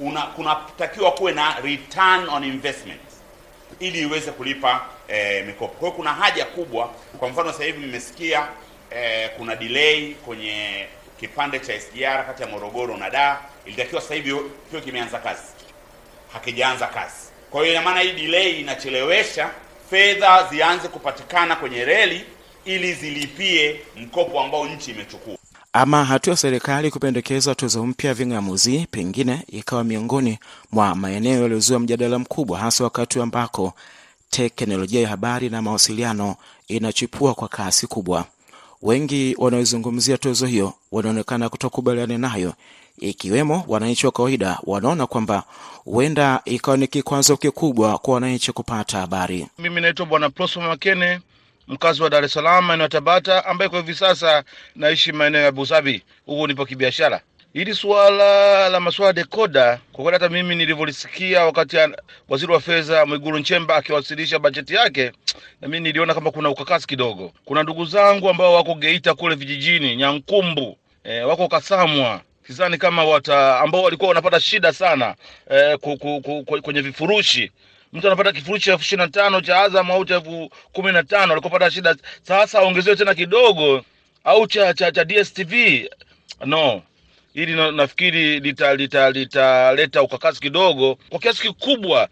una 0.00 0.22
kunatakiwa 0.22 1.12
kuwe 1.12 1.32
na 1.32 1.60
return 1.60 2.28
on 2.28 2.44
investment 2.44 3.00
ili 3.80 4.00
iweze 4.00 4.30
kulipa 4.30 4.86
eh, 5.08 5.46
mikopo. 5.46 5.72
Kwa 5.74 5.80
hiyo 5.80 5.92
kuna 5.92 6.14
haja 6.14 6.44
kubwa. 6.44 6.90
Kwa 7.18 7.28
mfano 7.28 7.52
sasa 7.52 7.64
hivi 7.64 7.86
mmesikia 7.86 8.46
eh, 8.90 9.30
kuna 9.36 9.56
delay 9.56 10.14
kwenye 10.14 10.86
kipande 11.20 11.58
cha 11.60 11.80
SGR 11.80 12.26
kati 12.26 12.42
ya 12.42 12.48
Morogoro 12.48 12.96
na 12.96 13.10
Dar, 13.10 13.38
ilitakiwa 13.66 14.00
sasa 14.00 14.14
hivi 14.14 14.36
kiwe 14.70 14.82
kimeanza 14.82 15.18
kazi, 15.18 15.42
hakijaanza 16.32 16.86
kazi. 16.86 17.26
Kwa 17.50 17.60
hiyo 17.60 17.72
ina 17.72 17.82
maana 17.82 18.00
hii 18.00 18.12
delay 18.12 18.50
inachelewesha 18.60 19.50
fedha 19.90 20.48
zianze 20.50 20.88
kupatikana 20.88 21.56
kwenye 21.56 21.84
reli 21.84 22.24
ili 22.64 22.94
zilipie 22.94 23.80
mkopo 23.96 24.40
ambao 24.40 24.66
nchi 24.68 24.90
imechukua. 24.90 25.36
Ama 25.72 26.04
hatua 26.04 26.30
ya 26.30 26.36
serikali 26.36 26.90
kupendekeza 26.90 27.54
tozo 27.54 27.86
mpya 27.86 28.08
ya 28.08 28.14
ving'amuzi 28.14 28.86
pengine 28.90 29.42
ikawa 29.48 29.84
miongoni 29.84 30.38
mwa 30.72 30.94
maeneo 30.94 31.42
yaliyozua 31.42 31.78
mjadala 31.78 32.18
mkubwa, 32.18 32.58
hasa 32.58 32.84
wakati 32.84 33.20
ambako 33.20 33.72
teknolojia 34.30 35.00
ya 35.00 35.08
habari 35.08 35.48
na 35.50 35.62
mawasiliano 35.62 36.36
inachipua 36.68 37.34
kwa 37.34 37.48
kasi 37.48 37.86
kubwa. 37.86 38.24
Wengi 38.82 39.34
wanaozungumzia 39.38 40.18
tozo 40.18 40.46
hiyo 40.46 40.72
wanaonekana 40.92 41.48
kutokubaliana 41.48 42.18
nayo, 42.18 42.54
ikiwemo 42.98 43.64
wananchi 43.68 44.06
wa 44.06 44.12
kawaida 44.12 44.58
wanaona 44.62 45.06
kwamba 45.06 45.42
huenda 45.84 46.40
ikawa 46.44 46.76
ni 46.76 46.86
kikwazo 46.86 47.36
kikubwa 47.36 47.98
kwa 47.98 48.14
wananchi 48.14 48.52
kupata 48.52 48.98
habari. 48.98 49.46
Mimi 49.58 49.80
naitwa 49.80 50.06
Bwana 50.06 50.30
Prosper 50.30 50.62
Makene, 50.62 51.20
mkazi 51.68 52.02
wa 52.02 52.10
Dar 52.10 52.24
es 52.24 52.32
Salaam, 52.32 52.64
maeneo 52.64 52.82
ya 52.82 52.88
Tabata, 52.88 53.44
ambaye 53.46 53.68
kwa 53.68 53.78
hivi 53.80 53.94
sasa 53.94 54.44
naishi 54.76 55.12
maeneo 55.12 55.42
ya 55.42 55.52
Busabi, 55.52 56.02
huko 56.26 56.46
nipo 56.46 56.66
kibiashara. 56.66 57.20
Hili 57.52 57.74
suala 57.74 58.68
la 58.68 58.80
masuala 58.80 59.12
dekoda, 59.12 59.80
kwa 59.92 60.02
kweli 60.04 60.12
hata 60.18 60.28
mimi 60.28 60.54
nilivyolisikia 60.54 61.44
wakati 61.44 61.76
waziri 62.28 62.52
wa 62.52 62.60
fedha 62.60 63.06
Mwigulu 63.06 63.38
Nchemba 63.38 63.76
akiwasilisha 63.76 64.38
bajeti 64.38 64.74
yake, 64.74 65.12
na 65.60 65.68
mimi 65.68 65.80
niliona 65.80 66.14
kama 66.14 66.30
kuna 66.30 66.50
ukakasi 66.50 66.86
kidogo. 66.86 67.32
Kuna 67.44 67.62
ndugu 67.62 67.84
zangu 67.84 68.28
ambao 68.30 68.54
wako 68.54 68.74
Geita 68.74 69.14
kule 69.14 69.34
vijijini 69.34 69.96
Nyankumbu, 69.96 70.76
e, 71.04 71.20
wako 71.20 71.48
Kasamwa 71.48 72.20
sidhani 72.46 72.78
kama 72.78 73.04
wata 73.04 73.60
ambao 73.60 73.82
walikuwa 73.82 74.08
wanapata 74.08 74.40
shida 74.40 74.72
sana 74.72 75.14
ku, 75.80 75.98
kwenye 76.62 76.80
vifurushi 76.80 77.50
mtu 77.92 78.06
anapata 78.06 78.32
kifurushi 78.32 78.70
elfu 78.70 78.82
ishirini 78.82 79.06
na 79.06 79.12
tano 79.12 79.40
cha 79.40 79.60
Azam 79.60 79.90
au 79.90 80.04
cha 80.04 80.14
elfu 80.14 80.50
kumi 80.72 80.92
na 80.92 81.02
tano 81.02 81.32
alikopata 81.32 81.64
pata 81.64 81.70
shida. 81.74 81.96
Sasa 82.22 82.58
aongezewe 82.58 82.96
tena 82.96 83.14
kidogo 83.14 83.84
au 84.24 84.46
cha 84.46 84.74
cha, 84.74 84.90
cha 84.92 85.04
DSTV 85.04 85.52
no, 86.46 86.82
hili 87.34 87.52
na, 87.52 87.70
nafikiri 87.72 88.40
litaleta 88.40 88.76
lita, 88.76 89.10
lita, 89.10 89.74
lita 89.74 90.02
ukakasi 90.02 90.40
kidogo 90.40 90.98
kwa 91.08 91.18
kiasi 91.18 91.42
kikubwa. 91.42 92.08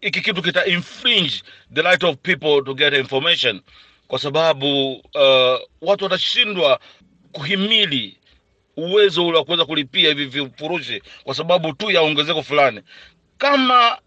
Hiki 0.00 0.20
kitu 0.20 0.42
kita 0.42 0.66
infringe 0.66 1.42
the 1.74 1.82
right 1.82 2.04
of 2.04 2.16
people 2.16 2.62
to 2.64 2.74
get 2.74 2.94
information, 2.94 3.60
kwa 4.08 4.18
sababu 4.18 4.92
uh, 4.92 5.58
watu 5.80 6.04
watashindwa 6.04 6.80
kuhimili 7.32 8.18
uwezo 8.76 9.26
ule 9.26 9.38
wa 9.38 9.44
kuweza 9.44 9.64
kulipia 9.64 10.08
hivi 10.08 10.24
vifurushi 10.26 11.02
kwa 11.24 11.34
sababu 11.34 11.72
tu 11.72 11.90
ya 11.90 12.00
ongezeko 12.02 12.42
fulani. 12.42 12.80
Kama 13.38 13.98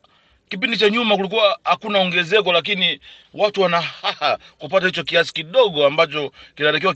kipindi 0.50 0.78
cha 0.78 0.90
nyuma 0.90 1.16
kulikuwa 1.16 1.60
hakuna 1.64 2.00
ongezeko, 2.00 2.54
lakini 2.54 3.00
watu 3.34 3.62
wana 3.62 3.82
haha 3.82 4.38
kupata 4.58 4.86
hicho 4.86 5.04
kiasi 5.04 5.34
kidogo 5.34 5.86
ambacho 5.86 6.32
kinatakiwa 6.56 6.94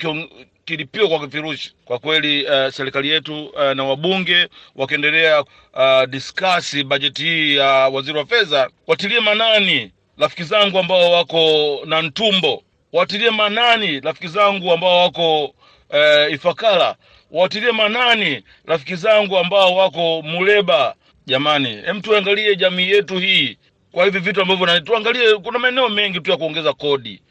kilipiwa 0.65 1.09
kwa 1.09 1.27
kifurushi. 1.27 1.73
Kwa 1.85 1.99
kweli 1.99 2.45
uh, 2.45 2.69
serikali 2.73 3.09
yetu 3.09 3.45
uh, 3.45 3.61
na 3.71 3.83
wabunge 3.83 4.47
wakiendelea 4.75 5.41
uh, 5.41 6.03
diskasi 6.09 6.83
bajeti 6.83 7.23
hii 7.23 7.55
ya 7.55 7.87
uh, 7.89 7.95
waziri 7.95 8.17
wa 8.17 8.25
fedha, 8.25 8.69
watilie 8.87 9.19
manani 9.19 9.91
rafiki 10.17 10.43
zangu 10.43 10.79
ambao 10.79 11.11
wako 11.11 11.79
na 11.85 12.01
Ntumbo, 12.01 12.63
watilie 12.93 13.29
manani 13.29 13.99
rafiki 13.99 14.27
zangu 14.27 14.71
ambao 14.71 15.03
wako 15.03 15.43
uh, 15.45 16.33
Ifakara 16.33 16.95
watilie 17.31 17.71
manani 17.71 18.43
rafiki 18.65 18.95
zangu 18.95 19.37
ambao 19.37 19.75
wako 19.75 20.21
Muleba. 20.21 20.95
Jamani, 21.25 21.69
hem, 21.85 22.01
tuangalie 22.01 22.55
jamii 22.55 22.89
yetu 22.89 23.17
hii 23.19 23.57
kwa 23.91 24.05
hivi 24.05 24.19
vitu 24.19 24.41
ambavyo 24.41 24.65
na 24.65 24.81
tuangalie, 24.81 25.37
kuna 25.43 25.59
maeneo 25.59 25.89
mengi 25.89 26.19
tu 26.21 26.31
ya 26.31 26.37
kuongeza 26.37 26.73
kodi. 26.73 27.21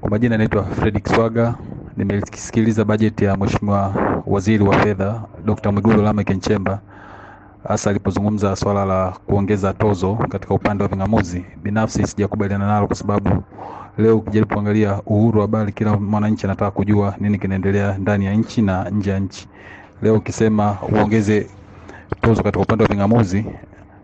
Kwa 0.00 0.10
majina 0.10 0.36
naitwa 0.38 0.64
Fredrick 0.64 1.08
Swaga. 1.08 1.54
Nimesikiliza 1.96 2.84
bajeti 2.84 3.24
ya 3.24 3.36
Mheshimiwa 3.36 3.94
Waziri 4.26 4.64
wa 4.64 4.78
Fedha 4.78 5.22
Dr. 5.44 5.72
Mwigulu 5.72 6.02
Lameck 6.02 6.30
Nchemba, 6.30 6.80
hasa 7.68 7.90
alipozungumza 7.90 8.56
swala 8.56 8.84
la 8.84 9.10
kuongeza 9.26 9.72
tozo 9.72 10.14
katika 10.14 10.54
upande 10.54 10.82
wa 10.84 10.88
ving'amuzi. 10.88 11.44
Binafsi 11.62 12.06
sijakubaliana 12.06 12.66
nalo 12.66 12.86
kwa 12.86 12.96
sababu 12.96 13.44
leo 13.98 14.16
ukijaribu 14.18 14.54
kuangalia 14.54 15.02
uhuru 15.06 15.38
wa 15.40 15.46
habari, 15.46 15.72
kila 15.72 15.96
mwananchi 15.96 16.46
anataka 16.46 16.70
kujua 16.70 17.14
nini 17.20 17.38
kinaendelea 17.38 17.98
ndani 17.98 18.24
ya 18.26 18.34
nchi 18.34 18.62
na 18.62 18.90
nje 18.90 19.10
ya 19.10 19.18
nchi. 19.18 19.48
Leo 20.02 20.14
ukisema 20.14 20.78
uongeze 20.92 21.46
tozo 22.20 22.42
katika 22.42 22.62
upande 22.62 22.84
wa 22.84 22.88
ving'amuzi, 22.90 23.44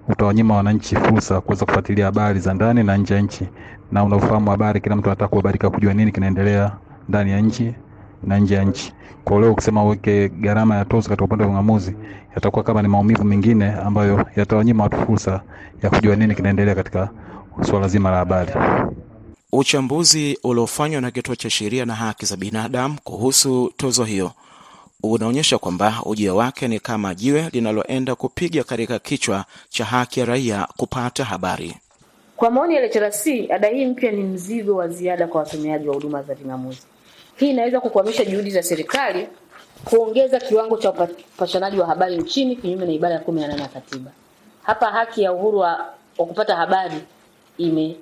utawanyima 0.08 0.56
wananchi 0.56 0.96
fursa 0.96 1.40
kuweza 1.40 1.66
kufuatilia 1.66 2.04
habari 2.04 2.40
za 2.40 2.54
ndani 2.54 2.82
na 2.84 2.96
nje 2.96 3.14
ya 3.14 3.20
nchi, 3.20 3.46
na 3.92 4.04
unafahamu 4.04 4.50
habari, 4.50 4.80
kila 4.80 4.96
mtu 4.96 5.06
anataka 5.08 5.28
kuhabarika, 5.28 5.70
kujua 5.70 5.94
nini 5.94 6.12
kinaendelea 6.12 6.72
ndani 7.08 7.30
ya 7.30 7.40
nchi 7.40 7.74
na 8.22 8.38
nje 8.38 8.54
ya 8.54 8.64
nchi. 8.64 8.92
Kwa 9.24 9.40
leo 9.40 9.52
ukisema 9.52 9.84
uweke 9.84 10.28
gharama 10.28 10.76
ya 10.76 10.84
tozo 10.84 11.08
katika 11.08 11.24
upande 11.24 11.44
wa 11.44 11.50
ving'amuzi, 11.50 11.96
yatakuwa 12.34 12.64
kama 12.64 12.82
ni 12.82 12.88
maumivu 12.88 13.24
mengine 13.24 13.72
ambayo 13.72 14.26
yatawanyima 14.36 14.82
watu 14.82 14.96
fursa 14.96 15.40
ya 15.82 15.90
kujua 15.90 16.16
nini 16.16 16.34
kinaendelea 16.34 16.74
katika 16.74 17.10
suala 17.62 17.88
zima 17.88 18.10
la 18.10 18.16
habari. 18.16 18.52
Uchambuzi 19.52 20.38
uliofanywa 20.44 21.00
na 21.00 21.10
Kituo 21.10 21.34
cha 21.36 21.50
Sheria 21.50 21.86
na 21.86 21.94
Haki 21.94 22.26
za 22.26 22.36
Binadamu 22.36 22.96
kuhusu 23.04 23.72
tozo 23.76 24.04
hiyo 24.04 24.32
unaonyesha 25.02 25.58
kwamba 25.58 25.94
ujio 26.04 26.36
wake 26.36 26.68
ni 26.68 26.80
kama 26.80 27.14
jiwe 27.14 27.48
linaloenda 27.52 28.14
kupiga 28.14 28.64
katika 28.64 28.98
kichwa 28.98 29.44
cha 29.68 29.84
haki 29.84 30.20
ya 30.20 30.26
raia 30.26 30.68
kupata 30.76 31.24
habari. 31.24 31.76
Kwa 32.36 32.50
maoni 32.50 32.74
ya 32.74 32.80
LHRC, 32.86 33.26
ada 33.50 33.68
hii 33.68 33.86
mpya 33.86 34.12
ni 34.12 34.22
mzigo 34.22 34.76
wa 34.76 34.88
ziada 34.88 35.26
kwa 35.26 35.40
watumiaji 35.40 35.88
wa 35.88 35.94
huduma 35.94 36.22
za 36.22 36.34
ving'amuzi. 36.34 36.82
Hii 37.36 37.50
inaweza 37.50 37.80
kukwamisha 37.80 38.24
juhudi 38.24 38.50
za 38.50 38.62
serikali 38.62 39.28
kuongeza 39.84 40.40
kiwango 40.40 40.76
cha 40.76 40.90
upashanaji 40.92 41.78
wa 41.78 41.86
habari 41.86 42.16
nchini 42.16 42.56
kinyume 42.56 42.86
na 42.86 42.92
ibara 42.92 43.14
ya 43.14 43.20
kumi 43.20 43.40
na 43.40 43.48
nane 43.48 43.62
ya 43.62 43.68
katiba. 43.68 44.10
Hapa 44.62 44.86
haki 44.90 45.22
ya 45.22 45.32
uhuru 45.32 45.58
wa, 45.58 45.70
wa 46.18 46.26
kupata 46.26 46.56
habari 46.56 47.00
ime. 47.58 47.96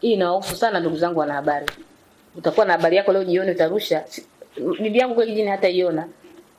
Hii 0.00 0.12
inawahusu 0.12 0.56
sana 0.56 0.80
ndugu 0.80 0.96
zangu 0.96 1.20
wanahabari. 1.20 1.66
Utakuwa 2.36 2.66
na 2.66 2.72
habari 2.72 2.96
yako 2.96 3.12
leo 3.12 3.24
jioni 3.24 3.50
utarusha, 3.50 4.04
bibi 4.80 4.98
yangu 4.98 5.14
kule 5.14 5.26
kijini 5.26 5.48
hata 5.48 5.68
iona 5.68 6.08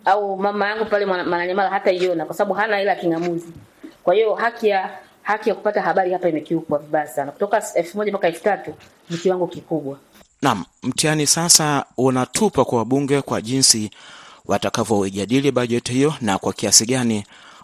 au 0.06 0.38
mama 0.38 0.68
yangu 0.70 0.86
pale 0.86 1.06
Mwananyamala 1.06 1.70
hata 1.70 1.92
iona 1.92 2.26
kwa 2.26 2.36
sababu 2.36 2.54
hana 2.54 2.82
ila 2.82 2.96
king'amuzi. 2.96 3.48
Kwa 4.04 4.14
hiyo 4.16 4.36
haki 4.36 4.68
ya 4.70 4.90
haki 5.22 5.50
ya 5.50 5.56
kupata 5.56 5.82
habari 5.82 6.14
hapa 6.14 6.30
imekiukwa 6.30 6.80
vibaya 6.80 7.08
sana. 7.08 7.32
Kutoka 7.32 7.64
elfu 7.76 7.98
moja 7.98 8.12
mpaka 8.12 8.28
elfu 8.28 8.44
tatu 8.44 8.74
ni 9.10 9.18
kiwango 9.18 9.48
kikubwa. 9.48 9.98
Naam, 10.42 10.66
mtihani 10.84 11.28
sasa 11.28 11.86
unatupa 11.98 12.66
kwa 12.66 12.78
wabunge 12.78 13.22
kwa 13.22 13.42
jinsi 13.42 13.92
watakavyoijadili 14.46 15.52
bajeti 15.52 15.94
hiyo 15.94 16.14
na 16.22 16.38
kwa 16.38 16.54
kiasi 16.54 16.86
gani 16.86 17.24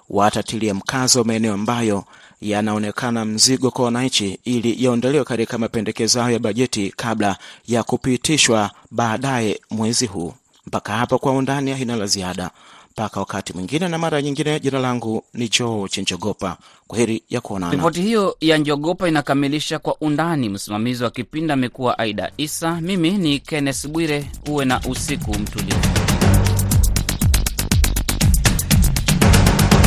watatilia 0.10 0.74
mkazo 0.74 1.24
maeneo 1.24 1.54
ambayo 1.54 2.04
yanaonekana 2.42 3.26
mzigo 3.26 3.72
kwa 3.72 3.86
wananchi 3.86 4.40
ili 4.46 4.84
yaondolewe 4.84 5.24
katika 5.26 5.58
mapendekezo 5.58 6.22
hayo 6.22 6.34
ya 6.34 6.40
bajeti 6.40 6.94
kabla 6.98 7.38
ya 7.68 7.84
kupitishwa 7.84 8.72
baadaye 8.92 9.60
mwezi 9.72 10.06
huu. 10.06 10.34
Mpaka 10.68 10.94
hapa 10.98 11.18
kwa 11.18 11.32
undani 11.32 11.72
haina 11.72 11.96
la 11.96 12.06
ziada, 12.06 12.52
mpaka 12.92 13.20
wakati 13.20 13.54
mwingine 13.54 13.88
na 13.88 13.98
mara 13.98 14.22
nyingine. 14.22 14.60
Jina 14.60 14.80
langu 14.80 15.24
ni 15.34 15.50
George 15.50 16.02
Njogopa. 16.02 16.58
Kwa 16.88 16.98
heri 17.00 17.24
ya 17.30 17.42
kuonana. 17.42 17.72
Ripoti 17.72 18.02
hiyo 18.02 18.38
ya 18.42 18.58
Njogopa 18.58 19.08
inakamilisha 19.08 19.80
kwa 19.80 19.96
undani. 20.02 20.50
Msimamizi 20.50 21.04
wa 21.04 21.10
kipindi 21.12 21.54
amekuwa 21.54 22.00
Aida 22.00 22.32
Isa, 22.38 22.82
mimi 22.82 23.12
ni 23.12 23.40
Kenneth 23.40 23.88
Bwire. 23.88 24.26
Uwe 24.50 24.66
na 24.66 24.82
usiku 24.90 25.32
mtulivu. 25.40 26.03